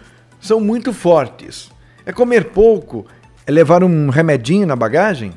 são 0.41 0.59
muito 0.59 0.93
fortes? 0.93 1.71
É 2.07 2.13
comer 2.13 2.47
pouco? 2.47 3.07
É 3.47 3.53
levar 3.53 3.85
um 3.85 4.09
remedinho 4.09 4.67
na 4.67 4.75
bagagem? 4.75 5.33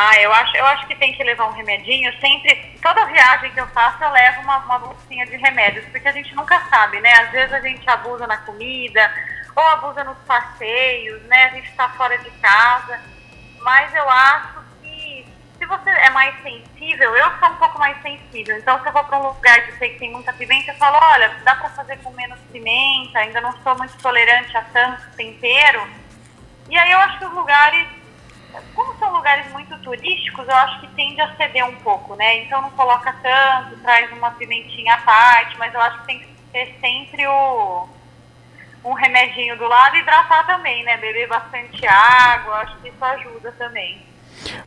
Ah, 0.00 0.16
eu 0.20 0.32
acho, 0.32 0.56
eu 0.56 0.64
acho 0.64 0.86
que 0.86 0.94
tem 0.94 1.12
que 1.12 1.24
levar 1.24 1.48
um 1.48 1.52
remedinho. 1.54 2.12
Sempre, 2.20 2.78
toda 2.80 3.04
viagem 3.06 3.50
que 3.50 3.58
eu 3.58 3.66
faço, 3.66 4.00
eu 4.00 4.10
levo 4.10 4.42
uma, 4.42 4.58
uma 4.58 4.78
bolsinha 4.78 5.26
de 5.26 5.36
remédios, 5.36 5.84
porque 5.86 6.06
a 6.06 6.12
gente 6.12 6.32
nunca 6.36 6.56
sabe, 6.70 7.00
né? 7.00 7.12
Às 7.14 7.32
vezes 7.32 7.52
a 7.52 7.60
gente 7.60 7.90
abusa 7.90 8.24
na 8.24 8.36
comida, 8.36 9.12
ou 9.56 9.66
abusa 9.66 10.04
nos 10.04 10.16
passeios, 10.18 11.20
né? 11.24 11.46
A 11.46 11.48
gente 11.48 11.68
está 11.70 11.88
fora 11.88 12.16
de 12.16 12.30
casa. 12.30 13.00
Mas 13.60 13.92
eu 13.92 14.08
acho 14.08 14.60
que 14.80 15.26
se 15.58 15.66
você 15.66 15.90
é 15.90 16.10
mais 16.10 16.40
sensível, 16.44 17.16
eu 17.16 17.38
sou 17.40 17.48
um 17.48 17.56
pouco 17.56 17.80
mais 17.80 18.00
sensível. 18.00 18.56
Então, 18.56 18.80
se 18.80 18.86
eu 18.86 18.92
vou 18.92 19.02
para 19.02 19.18
um 19.18 19.26
lugar 19.26 19.66
que 19.66 19.78
sei 19.78 19.94
que 19.94 19.98
tem 19.98 20.12
muita 20.12 20.32
pimenta, 20.32 20.70
eu 20.70 20.76
falo, 20.76 20.96
olha, 20.96 21.28
dá 21.42 21.56
para 21.56 21.70
fazer 21.70 21.98
com 22.04 22.12
menos 22.12 22.38
pimenta, 22.52 23.18
ainda 23.18 23.40
não 23.40 23.50
sou 23.64 23.76
muito 23.76 23.98
tolerante 23.98 24.56
a 24.56 24.62
tanto 24.62 25.10
tempero. 25.16 25.88
E 26.68 26.78
aí 26.78 26.92
eu 26.92 26.98
acho 27.00 27.18
que 27.18 27.24
os 27.24 27.32
lugares 27.32 27.98
como 28.74 28.96
são 28.98 29.07
lugares 29.18 29.50
muito 29.52 29.76
turísticos, 29.78 30.46
eu 30.46 30.54
acho 30.54 30.80
que 30.80 30.86
tende 30.88 31.20
a 31.20 31.36
ceder 31.36 31.66
um 31.66 31.74
pouco, 31.76 32.14
né? 32.14 32.44
Então 32.44 32.62
não 32.62 32.70
coloca 32.70 33.12
tanto, 33.22 33.80
traz 33.82 34.10
uma 34.12 34.30
pimentinha 34.32 34.94
à 34.94 34.98
parte, 34.98 35.58
mas 35.58 35.74
eu 35.74 35.80
acho 35.80 36.00
que 36.00 36.06
tem 36.06 36.18
que 36.20 36.26
ter 36.52 36.78
sempre 36.80 37.26
o 37.26 37.88
um 38.84 38.92
remedinho 38.92 39.58
do 39.58 39.66
lado 39.66 39.96
e 39.96 40.00
hidratar 40.00 40.46
também, 40.46 40.84
né? 40.84 40.96
Beber 40.96 41.28
bastante 41.28 41.86
água, 41.86 42.58
acho 42.58 42.76
que 42.78 42.88
isso 42.88 43.04
ajuda 43.04 43.52
também. 43.58 44.00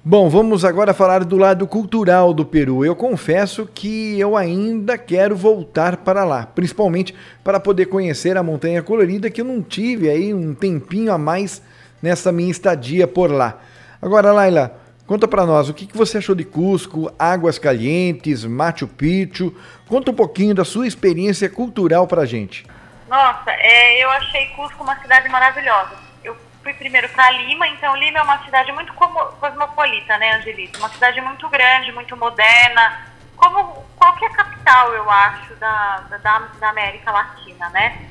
Bom, 0.03 0.29
vamos 0.29 0.65
agora 0.65 0.93
falar 0.93 1.23
do 1.23 1.37
lado 1.37 1.65
cultural 1.65 2.33
do 2.33 2.45
Peru. 2.45 2.83
Eu 2.83 2.95
confesso 2.95 3.67
que 3.73 4.19
eu 4.19 4.35
ainda 4.35 4.97
quero 4.97 5.35
voltar 5.35 5.97
para 5.97 6.25
lá, 6.25 6.45
principalmente 6.45 7.15
para 7.41 7.59
poder 7.59 7.85
conhecer 7.85 8.35
a 8.35 8.43
Montanha 8.43 8.83
Colorida, 8.83 9.29
que 9.29 9.39
eu 9.39 9.45
não 9.45 9.61
tive 9.61 10.09
aí 10.09 10.33
um 10.33 10.53
tempinho 10.53 11.11
a 11.13 11.17
mais 11.17 11.61
nessa 12.01 12.31
minha 12.31 12.51
estadia 12.51 13.07
por 13.07 13.31
lá. 13.31 13.59
Agora, 14.01 14.31
Laila, 14.31 14.79
conta 15.05 15.27
para 15.27 15.45
nós 15.45 15.69
o 15.69 15.73
que, 15.75 15.85
que 15.85 15.95
você 15.95 16.17
achou 16.17 16.33
de 16.33 16.43
Cusco, 16.43 17.13
Águas 17.19 17.59
Calientes, 17.59 18.43
Machu 18.43 18.87
Picchu. 18.87 19.55
Conta 19.87 20.09
um 20.09 20.15
pouquinho 20.15 20.55
da 20.55 20.65
sua 20.65 20.87
experiência 20.87 21.47
cultural 21.47 22.07
para 22.07 22.23
a 22.23 22.25
gente. 22.25 22.65
Nossa, 23.07 23.51
é, 23.51 24.03
eu 24.03 24.09
achei 24.09 24.47
Cusco 24.55 24.83
uma 24.83 24.99
cidade 24.99 25.29
maravilhosa. 25.29 25.91
Eu 26.23 26.35
fui 26.63 26.73
primeiro 26.73 27.07
para 27.09 27.29
Lima, 27.29 27.67
então 27.67 27.95
Lima 27.95 28.19
é 28.19 28.23
uma 28.23 28.43
cidade 28.43 28.71
muito 28.71 28.91
cosmopolita, 28.93 30.17
né, 30.17 30.33
Angelita? 30.37 30.79
Uma 30.79 30.89
cidade 30.89 31.21
muito 31.21 31.47
grande, 31.49 31.91
muito 31.91 32.17
moderna, 32.17 33.05
como 33.37 33.85
qualquer 33.97 34.31
capital, 34.31 34.93
eu 34.93 35.09
acho, 35.11 35.53
da, 35.55 36.05
da, 36.09 36.39
da 36.59 36.69
América 36.69 37.11
Latina, 37.11 37.69
né? 37.69 38.07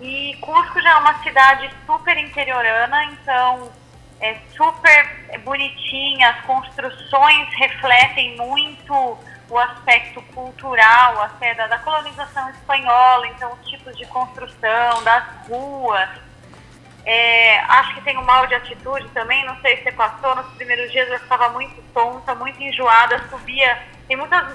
E 0.00 0.36
Cusco 0.40 0.80
já 0.80 0.90
é 0.90 0.96
uma 0.96 1.22
cidade 1.22 1.70
super 1.86 2.16
interiorana, 2.16 3.04
então 3.04 3.70
é 4.20 4.36
super 4.56 5.40
bonitinha, 5.44 6.30
as 6.30 6.40
construções 6.44 7.48
refletem 7.58 8.36
muito 8.36 9.18
o 9.48 9.58
aspecto 9.58 10.22
cultural 10.34 11.22
até 11.22 11.54
da, 11.54 11.66
da, 11.66 11.78
colonização 11.78 12.48
espanhola, 12.50 13.26
então 13.28 13.52
os 13.52 13.68
tipos 13.68 13.96
de 13.96 14.06
construção, 14.06 15.02
das 15.02 15.24
ruas. 15.48 16.08
É, 17.04 17.58
acho 17.60 17.94
que 17.94 18.02
tem 18.02 18.16
um 18.18 18.22
mal 18.22 18.46
de 18.46 18.54
atitude 18.54 19.08
também, 19.08 19.44
não 19.46 19.58
sei 19.60 19.78
se 19.78 19.84
você 19.84 19.92
passou, 19.92 20.36
nos 20.36 20.46
primeiros 20.54 20.92
dias 20.92 21.08
eu 21.08 21.16
estava 21.16 21.48
muito 21.48 21.82
tonta, 21.94 22.34
muito 22.34 22.62
enjoada, 22.62 23.26
subia, 23.30 23.78
tem, 24.06 24.16
muitas, 24.16 24.46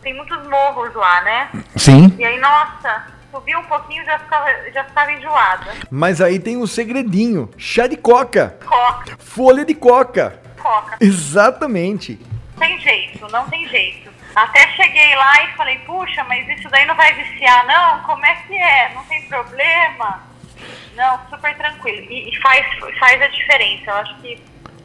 tem 0.00 0.14
muitos 0.14 0.46
morros 0.46 0.94
lá, 0.94 1.20
né? 1.22 1.50
Sim. 1.76 2.14
E 2.16 2.24
aí, 2.24 2.38
nossa, 2.38 3.04
Subiu 3.30 3.58
um 3.58 3.64
pouquinho 3.64 4.04
já 4.04 4.18
ficava, 4.18 4.48
já 4.72 4.84
ficava 4.84 5.12
enjoada. 5.12 5.72
Mas 5.90 6.20
aí 6.20 6.38
tem 6.38 6.56
um 6.56 6.66
segredinho: 6.66 7.50
chá 7.58 7.86
de 7.86 7.96
coca. 7.96 8.58
Coca. 8.64 9.16
Folha 9.18 9.64
de 9.64 9.74
coca. 9.74 10.40
Coca. 10.60 10.96
Exatamente. 11.00 12.18
Tem 12.58 12.78
jeito, 12.80 13.30
não 13.30 13.48
tem 13.48 13.68
jeito. 13.68 14.10
Até 14.34 14.68
cheguei 14.72 15.14
lá 15.16 15.44
e 15.44 15.56
falei, 15.56 15.78
puxa, 15.80 16.22
mas 16.24 16.48
isso 16.48 16.68
daí 16.68 16.86
não 16.86 16.94
vai 16.94 17.12
viciar, 17.14 17.66
não? 17.66 18.02
Como 18.02 18.24
é 18.24 18.34
que 18.46 18.54
é? 18.54 18.92
Não 18.94 19.04
tem 19.04 19.22
problema? 19.28 20.22
Não, 20.94 21.20
super 21.30 21.56
tranquilo. 21.56 22.06
E, 22.10 22.30
e 22.30 22.40
faz, 22.40 22.66
faz 22.98 23.22
a 23.22 23.28
diferença. 23.28 23.90
Eu 23.90 23.94
acho 23.94 24.14
que 24.16 24.42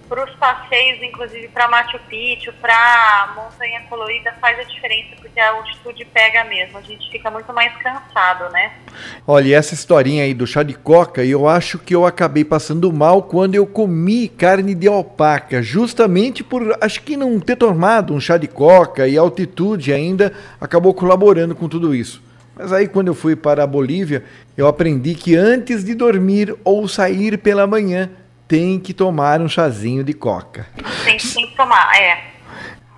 para 0.08 0.24
os 0.24 0.36
passeios, 0.36 1.02
inclusive 1.02 1.48
para 1.48 1.68
Machu 1.68 2.00
Picchu, 2.10 2.54
para 2.62 3.34
Montanha 3.36 3.82
Colorida, 3.90 4.34
faz 4.40 4.60
a 4.60 4.64
diferença 4.64 5.16
porque 5.20 5.40
a 5.40 5.52
altitude 5.52 6.06
pega 6.06 6.44
mesmo. 6.44 6.78
A 6.78 6.82
gente 6.82 7.10
fica 7.10 7.32
muito 7.32 7.52
mais 7.54 7.76
cansado, 7.82 8.52
né? 8.52 8.74
Olha, 9.26 9.56
essa 9.56 9.74
historinha 9.74 10.24
aí 10.24 10.34
do 10.34 10.46
chá 10.46 10.62
de 10.62 10.74
coca, 10.74 11.24
eu 11.24 11.48
acho 11.48 11.80
que 11.80 11.96
eu 11.96 12.06
acabei 12.06 12.46
passando 12.46 12.92
mal 12.94 13.24
quando 13.24 13.56
eu 13.56 13.66
comi 13.66 14.28
carne 14.28 14.76
de 14.76 14.88
alpaca, 14.88 15.62
justamente 15.62 16.44
por 16.44 16.78
acho 16.80 17.02
que 17.02 17.18
não 17.18 17.40
ter 17.40 17.56
tomado 17.56 18.14
um 18.14 18.20
chá 18.20 18.38
de 18.38 18.48
coca 18.48 19.08
e 19.08 19.18
a 19.18 19.22
altitude 19.22 19.92
ainda 19.92 20.34
acabou 20.62 20.94
colaborando 20.94 21.56
com 21.56 21.68
tudo 21.68 21.96
isso. 21.96 22.22
Mas 22.56 22.72
aí 22.72 22.88
quando 22.88 23.08
eu 23.08 23.16
fui 23.16 23.36
para 23.36 23.64
a 23.64 23.68
Bolívia, 23.68 24.24
eu 24.56 24.68
aprendi 24.68 25.16
que 25.16 25.36
antes 25.36 25.84
de 25.84 25.96
dormir 25.96 26.56
ou 26.64 26.88
sair 26.88 27.38
pela 27.38 27.66
manhã, 27.66 28.12
tem 28.54 28.78
que 28.78 28.94
tomar 28.94 29.42
um 29.42 29.50
chazinho 29.50 30.04
de 30.04 30.14
coca. 30.14 30.68
Tem, 31.04 31.18
tem 31.18 31.48
que 31.48 31.58
tomar, 31.58 31.92
é. 32.00 32.34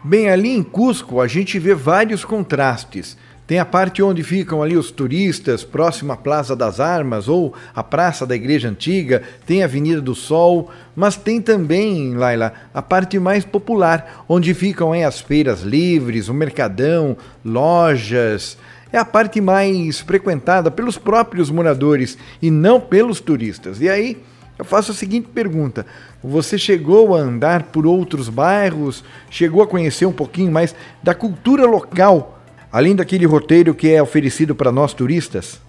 Bem, 0.03 0.29
ali 0.29 0.49
em 0.49 0.61
Cusco 0.61 1.21
a 1.21 1.29
gente 1.29 1.57
vê 1.57 1.73
vários 1.73 2.25
contrastes. 2.25 3.17
Tem 3.47 3.57
a 3.57 3.63
parte 3.63 4.03
onde 4.03 4.21
ficam 4.21 4.61
ali 4.61 4.75
os 4.75 4.91
turistas, 4.91 5.63
próximo 5.63 6.11
à 6.11 6.17
Plaza 6.17 6.57
das 6.57 6.81
Armas 6.81 7.29
ou 7.29 7.53
a 7.73 7.81
Praça 7.81 8.25
da 8.25 8.35
Igreja 8.35 8.67
Antiga, 8.67 9.23
tem 9.45 9.61
a 9.61 9.65
Avenida 9.65 10.01
do 10.01 10.13
Sol, 10.13 10.69
mas 10.93 11.15
tem 11.15 11.41
também, 11.41 12.13
Laila, 12.15 12.51
a 12.73 12.81
parte 12.81 13.17
mais 13.17 13.45
popular, 13.45 14.25
onde 14.27 14.53
ficam 14.53 14.91
as 14.91 15.21
feiras 15.21 15.61
livres, 15.61 16.27
o 16.27 16.33
mercadão, 16.33 17.15
lojas. 17.45 18.57
É 18.91 18.97
a 18.97 19.05
parte 19.05 19.39
mais 19.39 20.01
frequentada 20.01 20.69
pelos 20.69 20.97
próprios 20.97 21.49
moradores 21.49 22.17
e 22.41 22.51
não 22.51 22.81
pelos 22.81 23.21
turistas. 23.21 23.79
E 23.79 23.87
aí, 23.87 24.21
eu 24.57 24.65
faço 24.65 24.91
a 24.91 24.95
seguinte 24.95 25.27
pergunta: 25.29 25.85
você 26.23 26.57
chegou 26.57 27.15
a 27.15 27.19
andar 27.19 27.63
por 27.63 27.85
outros 27.85 28.29
bairros? 28.29 29.03
Chegou 29.29 29.61
a 29.61 29.67
conhecer 29.67 30.05
um 30.05 30.13
pouquinho 30.13 30.51
mais 30.51 30.75
da 31.03 31.13
cultura 31.13 31.65
local, 31.65 32.39
além 32.71 32.95
daquele 32.95 33.25
roteiro 33.25 33.75
que 33.75 33.93
é 33.93 34.01
oferecido 34.01 34.55
para 34.55 34.71
nós 34.71 34.93
turistas? 34.93 35.61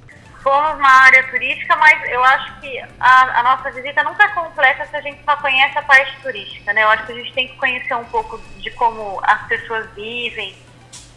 fomos 0.46 0.78
na 0.78 1.02
área 1.02 1.24
turística, 1.24 1.74
mas 1.74 2.08
eu 2.08 2.22
acho 2.22 2.60
que 2.60 2.80
a, 3.00 3.40
a, 3.40 3.42
nossa 3.42 3.68
visita 3.72 4.04
nunca 4.04 4.22
é 4.22 4.28
completa 4.28 4.86
se 4.86 4.94
a 4.94 5.00
gente 5.00 5.20
só 5.24 5.34
conhece 5.38 5.76
a 5.76 5.82
parte 5.82 6.16
turística, 6.22 6.72
né? 6.72 6.84
Eu 6.84 6.88
acho 6.90 7.04
que 7.04 7.12
a 7.12 7.14
gente 7.16 7.32
tem 7.32 7.48
que 7.48 7.56
conhecer 7.56 7.94
um 7.94 8.04
pouco 8.04 8.40
de 8.58 8.70
como 8.70 9.18
as 9.24 9.44
pessoas 9.48 9.90
vivem, 9.96 10.56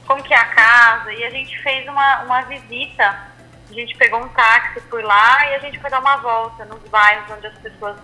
como 0.08 0.24
que 0.24 0.34
é 0.34 0.38
a 0.38 0.46
casa, 0.46 1.14
e 1.14 1.24
a 1.24 1.30
gente 1.30 1.56
fez 1.62 1.88
uma, 1.88 2.24
uma 2.24 2.42
visita, 2.42 3.29
a 3.70 3.74
gente 3.74 3.96
pegou 3.98 4.20
um 4.20 4.28
táxi 4.30 4.82
por 4.82 5.04
lá 5.04 5.52
e 5.52 5.56
a 5.56 5.60
gente 5.60 5.80
foi 5.80 5.90
dar 5.90 6.00
uma 6.00 6.18
volta 6.18 6.66
nos 6.66 6.82
bairros 6.90 7.30
onde 7.32 7.48
as 7.48 7.58
pessoas 7.60 7.98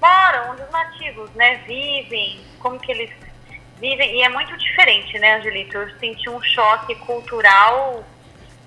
moram, 0.00 0.52
onde 0.52 0.62
os 0.62 0.70
nativos, 0.70 1.30
né, 1.34 1.56
vivem, 1.66 2.40
como 2.60 2.78
que 2.78 2.92
eles 2.92 3.10
vivem, 3.80 4.16
e 4.16 4.22
é 4.22 4.28
muito 4.28 4.56
diferente, 4.56 5.18
né, 5.18 5.36
Angelito? 5.36 5.76
Eu 5.76 5.98
senti 5.98 6.30
um 6.30 6.42
choque 6.42 6.94
cultural 6.96 8.04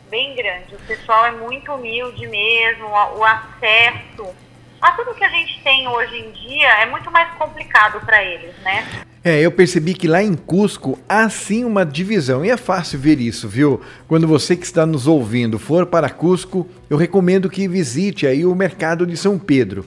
bem 0.10 0.36
grande. 0.36 0.76
O 0.76 0.80
pessoal 0.80 1.26
é 1.26 1.32
muito 1.32 1.74
humilde 1.74 2.28
mesmo, 2.28 2.88
o 2.88 3.24
acesso 3.24 4.36
a 4.82 4.92
tudo 4.94 5.14
que 5.14 5.24
a 5.24 5.30
gente 5.30 5.62
tem 5.64 5.88
hoje 5.88 6.18
em 6.18 6.32
dia 6.32 6.68
é 6.82 6.86
muito 6.86 7.10
mais 7.12 7.32
complicado 7.36 8.04
para 8.06 8.24
eles, 8.24 8.58
né? 8.60 9.06
É, 9.24 9.40
eu 9.40 9.52
percebi 9.52 9.94
que 9.94 10.08
lá 10.08 10.24
em 10.24 10.34
Cusco 10.34 10.98
há 11.08 11.30
sim 11.30 11.64
uma 11.64 11.86
divisão 11.86 12.44
e 12.44 12.50
é 12.50 12.58
fácil 12.58 12.98
ver 12.98 13.20
isso, 13.20 13.48
viu? 13.48 13.80
Quando 14.08 14.28
você 14.28 14.56
que 14.56 14.66
está 14.66 14.84
nos 14.84 15.06
ouvindo 15.06 15.60
for 15.60 15.86
para 15.86 16.10
Cusco, 16.10 16.68
eu 16.90 16.98
recomendo 16.98 17.48
que 17.48 17.68
visite 17.68 18.26
aí 18.26 18.44
o 18.44 18.56
mercado 18.56 19.06
de 19.06 19.16
São 19.16 19.38
Pedro. 19.38 19.86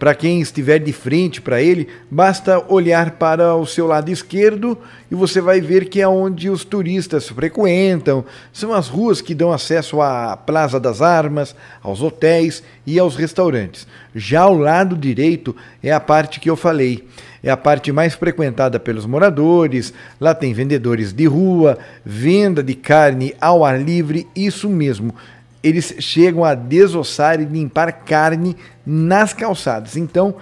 Para 0.00 0.16
quem 0.16 0.40
estiver 0.40 0.80
de 0.80 0.92
frente 0.92 1.40
para 1.40 1.62
ele, 1.62 1.86
basta 2.10 2.60
olhar 2.68 3.12
para 3.12 3.54
o 3.54 3.64
seu 3.64 3.86
lado 3.86 4.10
esquerdo 4.10 4.76
e 5.08 5.14
você 5.14 5.40
vai 5.40 5.60
ver 5.60 5.84
que 5.88 6.00
é 6.00 6.08
onde 6.08 6.50
os 6.50 6.64
turistas 6.64 7.28
frequentam. 7.28 8.24
São 8.52 8.74
as 8.74 8.88
ruas 8.88 9.20
que 9.20 9.32
dão 9.32 9.52
acesso 9.52 10.02
à 10.02 10.36
Plaza 10.36 10.80
das 10.80 11.00
Armas, 11.00 11.54
aos 11.80 12.02
hotéis 12.02 12.64
e 12.84 12.98
aos 12.98 13.14
restaurantes. 13.14 13.86
Já 14.12 14.40
ao 14.40 14.58
lado 14.58 14.96
direito 14.96 15.54
é 15.80 15.92
a 15.92 16.00
parte 16.00 16.40
que 16.40 16.50
eu 16.50 16.56
falei. 16.56 17.06
É 17.42 17.50
a 17.50 17.56
parte 17.56 17.90
mais 17.90 18.14
frequentada 18.14 18.78
pelos 18.78 19.04
moradores. 19.04 19.92
Lá 20.20 20.34
tem 20.34 20.52
vendedores 20.52 21.12
de 21.12 21.26
rua, 21.26 21.78
venda 22.04 22.62
de 22.62 22.74
carne 22.74 23.34
ao 23.40 23.64
ar 23.64 23.80
livre, 23.80 24.28
isso 24.34 24.68
mesmo 24.68 25.14
eles 25.62 25.94
chegam 26.00 26.44
a 26.44 26.54
desossar 26.54 27.40
e 27.40 27.44
limpar 27.44 27.92
carne 28.04 28.56
nas 28.84 29.32
calçadas. 29.32 29.96
Então, 29.96 30.34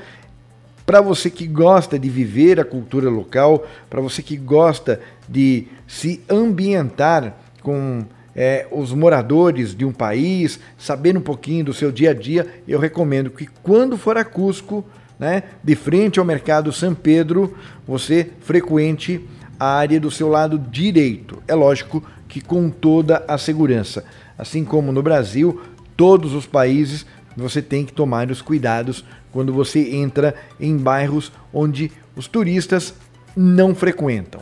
para 0.86 1.00
você 1.00 1.28
que 1.30 1.46
gosta 1.46 1.98
de 1.98 2.08
viver 2.08 2.58
a 2.58 2.64
cultura 2.64 3.10
local, 3.10 3.66
para 3.88 4.00
você 4.00 4.22
que 4.22 4.36
gosta 4.36 5.00
de 5.28 5.68
se 5.86 6.20
ambientar 6.28 7.36
com 7.62 8.04
é, 8.34 8.66
os 8.70 8.92
moradores 8.92 9.74
de 9.74 9.84
um 9.84 9.92
país, 9.92 10.58
saber 10.78 11.16
um 11.16 11.20
pouquinho 11.20 11.66
do 11.66 11.74
seu 11.74 11.92
dia 11.92 12.10
a 12.10 12.14
dia, 12.14 12.46
eu 12.66 12.78
recomendo 12.78 13.30
que 13.30 13.46
quando 13.62 13.98
for 13.98 14.16
a 14.16 14.24
Cusco, 14.24 14.84
né, 15.20 15.42
de 15.62 15.76
frente 15.76 16.18
ao 16.18 16.24
mercado 16.24 16.72
São 16.72 16.94
Pedro, 16.94 17.54
você 17.86 18.30
frequente 18.40 19.20
a 19.58 19.66
área 19.66 20.00
do 20.00 20.10
seu 20.10 20.30
lado 20.30 20.58
direito. 20.58 21.42
É 21.46 21.54
lógico 21.54 22.02
que 22.26 22.40
com 22.40 22.70
toda 22.70 23.22
a 23.28 23.36
segurança. 23.36 24.02
Assim 24.38 24.64
como 24.64 24.90
no 24.90 25.02
Brasil, 25.02 25.60
todos 25.94 26.32
os 26.32 26.46
países 26.46 27.04
você 27.36 27.60
tem 27.60 27.84
que 27.84 27.92
tomar 27.92 28.30
os 28.30 28.40
cuidados 28.40 29.04
quando 29.30 29.52
você 29.52 29.94
entra 29.94 30.34
em 30.58 30.76
bairros 30.76 31.30
onde 31.52 31.92
os 32.16 32.26
turistas 32.26 32.94
não 33.36 33.74
frequentam. 33.74 34.40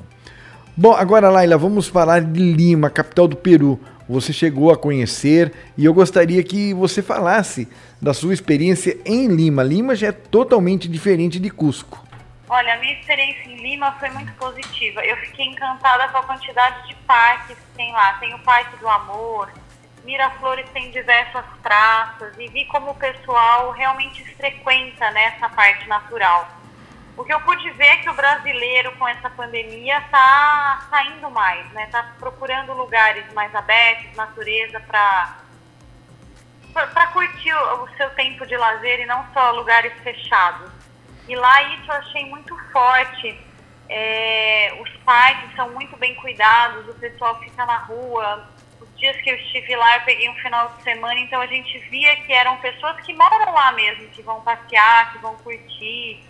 Bom, 0.76 0.92
agora 0.92 1.28
Laila, 1.28 1.58
vamos 1.58 1.88
falar 1.88 2.20
de 2.20 2.52
Lima, 2.52 2.88
capital 2.88 3.26
do 3.26 3.36
Peru. 3.36 3.80
Você 4.08 4.32
chegou 4.32 4.72
a 4.72 4.76
conhecer 4.76 5.52
e 5.76 5.84
eu 5.84 5.92
gostaria 5.92 6.42
que 6.42 6.72
você 6.72 7.02
falasse 7.02 7.68
da 8.00 8.14
sua 8.14 8.32
experiência 8.32 8.96
em 9.04 9.26
Lima. 9.26 9.62
Lima 9.62 9.94
já 9.94 10.08
é 10.08 10.12
totalmente 10.12 10.88
diferente 10.88 11.38
de 11.38 11.50
Cusco. 11.50 12.06
Olha, 12.48 12.74
a 12.74 12.78
minha 12.78 12.98
experiência 12.98 13.50
em 13.50 13.56
Lima 13.56 13.92
foi 14.00 14.08
muito 14.10 14.32
positiva. 14.32 15.04
Eu 15.04 15.16
fiquei 15.18 15.46
encantada 15.46 16.08
com 16.08 16.18
a 16.18 16.22
quantidade 16.22 16.88
de 16.88 16.94
parques 17.06 17.56
que 17.56 17.76
tem 17.76 17.92
lá. 17.92 18.14
Tem 18.14 18.32
o 18.34 18.38
Parque 18.38 18.78
do 18.78 18.88
Amor, 18.88 19.50
Miraflores 20.08 20.66
tem 20.70 20.90
diversas 20.90 21.44
praças 21.62 22.32
e 22.38 22.48
vi 22.48 22.64
como 22.64 22.92
o 22.92 22.94
pessoal 22.94 23.72
realmente 23.72 24.24
frequenta 24.36 25.10
nessa 25.10 25.50
parte 25.50 25.86
natural. 25.86 26.48
O 27.18 27.24
que 27.24 27.34
eu 27.34 27.40
pude 27.40 27.68
ver 27.72 27.84
é 27.84 27.96
que 27.96 28.08
o 28.08 28.14
brasileiro 28.14 28.92
com 28.92 29.08
essa 29.08 29.28
pandemia 29.28 29.98
está 29.98 30.86
saindo 30.88 31.28
mais, 31.28 31.68
né? 31.72 31.82
Está 31.86 32.14
procurando 32.16 32.72
lugares 32.72 33.30
mais 33.32 33.52
abertos, 33.56 34.16
natureza 34.16 34.78
para 34.80 35.36
para 36.72 37.08
curtir 37.08 37.52
o, 37.52 37.88
seu 37.96 38.08
tempo 38.10 38.46
de 38.46 38.56
lazer 38.56 39.00
e 39.00 39.06
não 39.06 39.26
só 39.32 39.50
lugares 39.50 39.92
fechados. 40.04 40.70
E 41.26 41.34
lá 41.34 41.60
isso 41.74 41.90
eu 41.90 41.94
achei 41.96 42.24
muito 42.26 42.56
forte. 42.70 43.36
É, 43.88 44.78
os 44.80 44.88
parques 44.98 45.56
são 45.56 45.70
muito 45.70 45.96
bem 45.96 46.14
cuidados, 46.14 46.88
o 46.88 46.94
pessoal 47.00 47.36
fica 47.40 47.66
na 47.66 47.78
rua, 47.78 48.48
dias 48.98 49.16
que 49.22 49.30
eu 49.30 49.36
estive 49.36 49.74
lá, 49.76 49.96
eu 49.96 50.02
peguei 50.02 50.28
um 50.28 50.34
final 50.36 50.68
de 50.76 50.82
semana, 50.82 51.18
então 51.20 51.40
a 51.40 51.46
gente 51.46 51.78
via 51.90 52.16
que 52.16 52.32
eram 52.32 52.56
pessoas 52.58 53.00
que 53.00 53.14
moram 53.14 53.54
lá 53.54 53.72
mesmo, 53.72 54.08
que 54.08 54.22
vão 54.22 54.40
passear, 54.42 55.12
que 55.12 55.18
vão 55.18 55.36
curtir. 55.36 56.20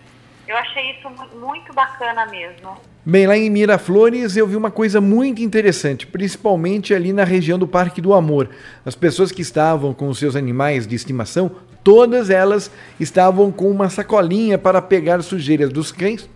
Eu 0.48 0.56
achei 0.56 0.92
isso 0.92 1.10
muito 1.38 1.74
bacana 1.74 2.24
mesmo. 2.24 2.74
Bem, 3.04 3.26
lá 3.26 3.36
em 3.36 3.50
Miraflores 3.50 4.34
eu 4.34 4.46
vi 4.46 4.56
uma 4.56 4.70
coisa 4.70 4.98
muito 4.98 5.42
interessante, 5.42 6.06
principalmente 6.06 6.94
ali 6.94 7.12
na 7.12 7.22
região 7.22 7.58
do 7.58 7.68
Parque 7.68 8.00
do 8.00 8.14
Amor. 8.14 8.48
As 8.82 8.94
pessoas 8.94 9.30
que 9.30 9.42
estavam 9.42 9.92
com 9.92 10.08
os 10.08 10.18
seus 10.18 10.34
animais 10.34 10.86
de 10.86 10.96
estimação, 10.96 11.50
todas 11.84 12.30
elas 12.30 12.70
estavam 12.98 13.52
com 13.52 13.70
uma 13.70 13.90
sacolinha 13.90 14.56
para 14.56 14.80
pegar 14.80 15.20
sujeiras 15.20 15.70
dos 15.70 15.92
cães. 15.92 16.26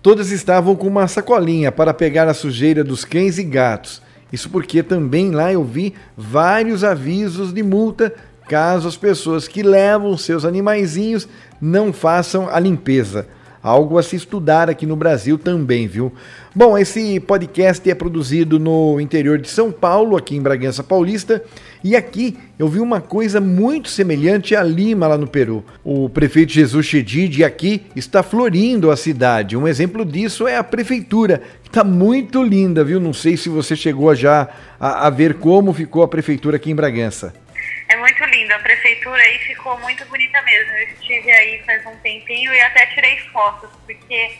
Todas 0.00 0.30
estavam 0.30 0.74
com 0.74 0.86
uma 0.86 1.06
sacolinha 1.06 1.70
para 1.70 1.92
pegar 1.92 2.28
a 2.28 2.34
sujeira 2.34 2.82
dos 2.82 3.04
cães 3.04 3.36
e 3.36 3.44
gatos. 3.44 4.00
Isso 4.32 4.48
porque 4.48 4.82
também 4.82 5.32
lá 5.32 5.52
eu 5.52 5.62
vi 5.62 5.94
vários 6.16 6.82
avisos 6.82 7.52
de 7.52 7.62
multa 7.62 8.14
caso 8.48 8.88
as 8.88 8.96
pessoas 8.96 9.46
que 9.46 9.62
levam 9.62 10.16
seus 10.16 10.46
animaizinhos 10.46 11.28
não 11.60 11.92
façam 11.92 12.48
a 12.48 12.58
limpeza. 12.58 13.28
Algo 13.62 13.98
a 13.98 14.02
se 14.02 14.16
estudar 14.16 14.70
aqui 14.70 14.86
no 14.86 14.96
Brasil 14.96 15.36
também, 15.36 15.86
viu? 15.86 16.10
Bom, 16.54 16.78
esse 16.78 17.20
podcast 17.20 17.88
é 17.90 17.94
produzido 17.94 18.58
no 18.58 18.98
interior 18.98 19.38
de 19.38 19.50
São 19.50 19.70
Paulo, 19.70 20.16
aqui 20.16 20.34
em 20.34 20.40
Bragança 20.40 20.82
Paulista, 20.82 21.44
e 21.84 21.94
aqui 21.94 22.38
eu 22.58 22.68
vi 22.68 22.80
uma 22.80 23.02
coisa 23.02 23.38
muito 23.38 23.90
semelhante 23.90 24.56
a 24.56 24.62
Lima, 24.62 25.06
lá 25.06 25.18
no 25.18 25.26
Peru. 25.26 25.62
O 25.84 26.08
prefeito 26.08 26.52
Jesus 26.52 26.86
Chedid 26.86 27.44
aqui 27.44 27.82
está 27.94 28.22
florindo 28.22 28.90
a 28.90 28.96
cidade. 28.96 29.58
Um 29.58 29.68
exemplo 29.68 30.06
disso 30.06 30.48
é 30.48 30.56
a 30.56 30.64
prefeitura, 30.64 31.42
que 31.62 31.68
está 31.68 31.84
muito 31.84 32.42
linda, 32.42 32.82
viu? 32.82 32.98
Não 32.98 33.12
sei 33.12 33.36
se 33.36 33.50
você 33.50 33.76
chegou 33.76 34.14
já 34.14 34.48
a, 34.80 35.06
a 35.06 35.10
ver 35.10 35.34
como 35.34 35.74
ficou 35.74 36.02
a 36.02 36.08
prefeitura 36.08 36.56
aqui 36.56 36.70
em 36.70 36.74
Bragança. 36.74 37.34
Muito 38.10 38.24
lindo, 38.24 38.52
a 38.52 38.58
prefeitura 38.58 39.22
aí 39.22 39.38
ficou 39.38 39.78
muito 39.78 40.04
bonita 40.06 40.42
mesmo. 40.42 40.72
Eu 40.72 40.88
estive 40.88 41.30
aí 41.30 41.62
faz 41.64 41.86
um 41.86 41.94
tempinho 41.98 42.52
e 42.52 42.60
até 42.60 42.86
tirei 42.86 43.16
fotos, 43.32 43.70
porque 43.86 44.36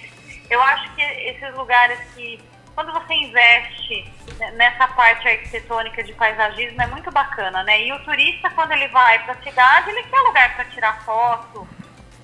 eu 0.50 0.61
acho 0.61 0.92
que 0.96 1.02
esses 1.02 1.54
lugares 1.54 2.00
que, 2.16 2.40
quando 2.74 2.92
você 2.92 3.14
investe 3.14 4.12
nessa 4.56 4.88
parte 4.88 5.28
arquitetônica 5.28 6.02
de 6.02 6.12
paisagismo, 6.14 6.83
é 6.83 6.87
muito 6.88 7.12
bacana, 7.12 7.62
né? 7.62 7.80
E 7.87 7.92
o 7.92 8.00
turista, 8.00 8.50
quando 8.50 8.72
ele 8.72 8.88
vai 8.88 9.20
para 9.20 9.35
a 9.35 9.42
cidade, 9.42 9.90
ele 9.90 10.02
quer 10.02 10.18
lugar 10.18 10.56
para 10.56 10.64
tirar 10.64 11.04
foto, 11.04 11.68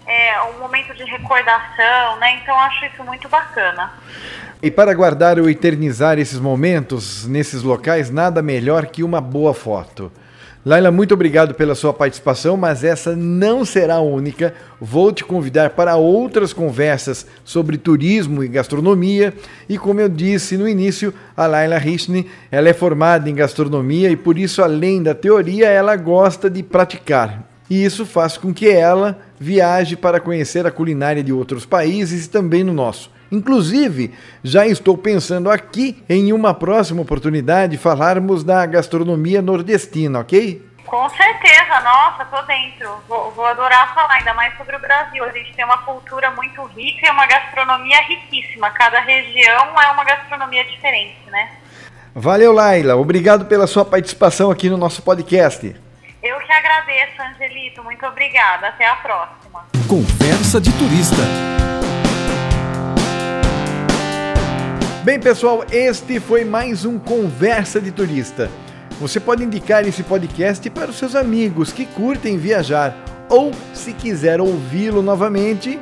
é 0.05 0.43
um 0.43 0.59
momento 0.59 0.95
de 0.95 1.05
recordação, 1.05 2.17
né? 2.17 2.41
Então 2.43 2.59
acho 2.59 2.87
isso 2.87 3.05
muito 3.05 3.29
bacana. 3.29 3.93
E 4.61 4.69
para 4.69 4.93
guardar 4.93 5.39
ou 5.39 5.49
eternizar 5.49 6.19
esses 6.19 6.41
momentos 6.41 7.25
nesses 7.25 7.63
locais, 7.63 8.11
nada 8.11 8.43
melhor 8.43 8.87
que 8.87 9.05
uma 9.05 9.21
boa 9.21 9.55
foto. 9.55 10.11
Laila, 10.69 10.91
muito 10.91 11.15
obrigado 11.15 11.55
pela 11.55 11.77
sua 11.77 11.93
participação, 11.93 12.57
mas 12.57 12.83
essa 12.83 13.15
não 13.15 13.65
será 13.65 13.95
a 13.95 14.01
única. 14.01 14.53
Vou 14.81 15.13
te 15.13 15.23
convidar 15.23 15.71
para 15.71 15.95
outras 15.95 16.53
conversas 16.53 17.25
sobre 17.45 17.79
turismo 17.79 18.43
e 18.43 18.49
gastronomia. 18.49 19.33
E 19.69 19.79
como 19.79 20.01
eu 20.01 20.09
disse 20.09 20.57
no 20.57 20.69
início, 20.69 21.15
a 21.37 21.47
Laila 21.47 21.79
Richney, 21.79 22.27
ela 22.51 22.69
é 22.69 22.73
formada 22.73 23.31
em 23.31 23.35
gastronomia 23.37 24.11
e 24.11 24.17
por 24.17 24.37
isso, 24.37 24.61
além 24.61 25.01
da 25.05 25.15
teoria, 25.15 25.69
ela 25.69 25.95
gosta 25.95 26.51
de 26.51 26.65
praticar. 26.65 27.49
E 27.71 27.85
isso 27.85 28.05
faz 28.05 28.37
com 28.37 28.53
que 28.53 28.69
ela 28.69 29.21
viaje 29.39 29.95
para 29.95 30.19
conhecer 30.19 30.67
a 30.67 30.73
culinária 30.73 31.23
de 31.23 31.33
outros 31.33 31.65
países 31.65 32.27
e 32.27 32.29
também 32.29 32.65
no 32.65 32.73
nosso. 32.73 33.09
Inclusive, 33.31 34.15
já 34.43 34.67
estou 34.67 34.97
pensando 34.97 35.51
aqui 35.51 36.03
em 36.09 36.33
uma 36.33 36.55
próxima 36.55 37.03
oportunidade 37.03 37.77
falarmos 37.77 38.45
da 38.45 38.65
gastronomia 38.67 39.43
nordestina, 39.43 40.21
ok? 40.21 40.65
Com 40.87 41.09
certeza, 41.11 41.81
nossa, 41.81 42.25
tô 42.27 42.41
dentro. 42.43 42.89
Vou, 43.09 43.33
vou, 43.33 43.45
adorar 43.45 43.93
falar, 43.93 44.15
ainda 44.15 44.33
mais 44.35 44.57
sobre 44.57 44.77
o 44.77 44.79
Brasil. 44.79 45.25
A 45.25 45.33
gente 45.33 45.53
tem 45.55 45.65
uma 45.65 45.79
cultura 45.79 46.31
muito 46.31 46.62
rica 46.67 47.09
e 47.09 47.11
uma 47.11 47.27
gastronomia 47.27 48.01
riquíssima. 48.03 48.71
Cada 48.71 49.01
região 49.01 49.81
é 49.81 49.91
uma 49.91 50.05
gastronomia 50.05 50.65
diferente, 50.65 51.19
né? 51.27 51.51
Valeu, 52.15 52.53
Laila. 52.53 52.97
Obrigado 52.97 53.47
pela 53.47 53.67
sua 53.67 53.85
participação 53.85 54.51
aqui 54.51 54.71
no 54.71 54.77
nosso 54.77 55.03
podcast. 55.03 55.75
Eu 56.23 56.39
que 56.39 56.53
agradeço, 56.53 57.21
Angelito. 57.21 57.83
Muito 57.83 58.07
obrigada. 58.07 58.69
Até 58.69 58.87
a 58.87 58.97
próxima. 58.97 59.67
Conversa 59.89 60.61
de 60.61 60.73
Turista. 60.73 61.23
Bem, 65.07 65.21
pessoal, 65.21 65.64
este 65.71 66.19
foi 66.19 66.45
mais 66.45 66.85
um 66.85 66.99
Conversa 66.99 67.81
de 67.81 67.92
Turista. 67.92 68.51
Você 69.01 69.21
pode 69.21 69.45
indicar 69.45 69.87
esse 69.87 70.03
podcast 70.03 70.69
para 70.69 70.90
os 70.90 70.99
seus 70.99 71.14
amigos 71.14 71.71
que 71.71 71.87
curtem 71.87 72.37
viajar 72.37 72.92
ou, 73.29 73.53
se 73.73 73.92
quiser 73.92 74.40
ouvi-lo 74.40 75.03
novamente, 75.03 75.79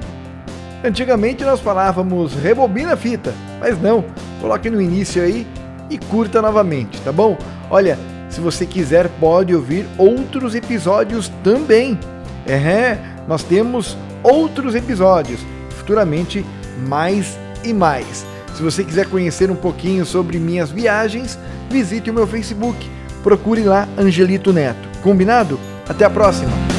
antigamente 0.84 1.42
nós 1.42 1.58
falávamos 1.58 2.34
rebobina 2.34 2.92
a 2.92 2.96
fita, 2.98 3.32
mas 3.58 3.80
não, 3.80 4.04
coloque 4.42 4.68
no 4.68 4.78
início 4.78 5.22
aí 5.22 5.46
e 5.88 5.96
curta 5.96 6.42
novamente, 6.42 7.00
tá 7.00 7.10
bom? 7.10 7.38
Olha, 7.70 7.98
se 8.28 8.42
você 8.42 8.66
quiser, 8.66 9.08
pode 9.18 9.54
ouvir 9.54 9.86
outros 9.96 10.54
episódios 10.54 11.32
também. 11.42 11.98
É, 12.46 12.98
nós 13.26 13.42
temos 13.42 13.96
outros 14.22 14.74
episódios, 14.74 15.40
futuramente 15.70 16.44
mais 16.86 17.38
e 17.64 17.72
mais. 17.72 18.33
Se 18.54 18.62
você 18.62 18.84
quiser 18.84 19.08
conhecer 19.08 19.50
um 19.50 19.56
pouquinho 19.56 20.06
sobre 20.06 20.38
minhas 20.38 20.70
viagens, 20.70 21.38
visite 21.68 22.10
o 22.10 22.14
meu 22.14 22.26
Facebook. 22.26 22.88
Procure 23.22 23.62
lá 23.62 23.88
Angelito 23.98 24.52
Neto. 24.52 24.88
Combinado? 25.02 25.58
Até 25.88 26.04
a 26.04 26.10
próxima! 26.10 26.73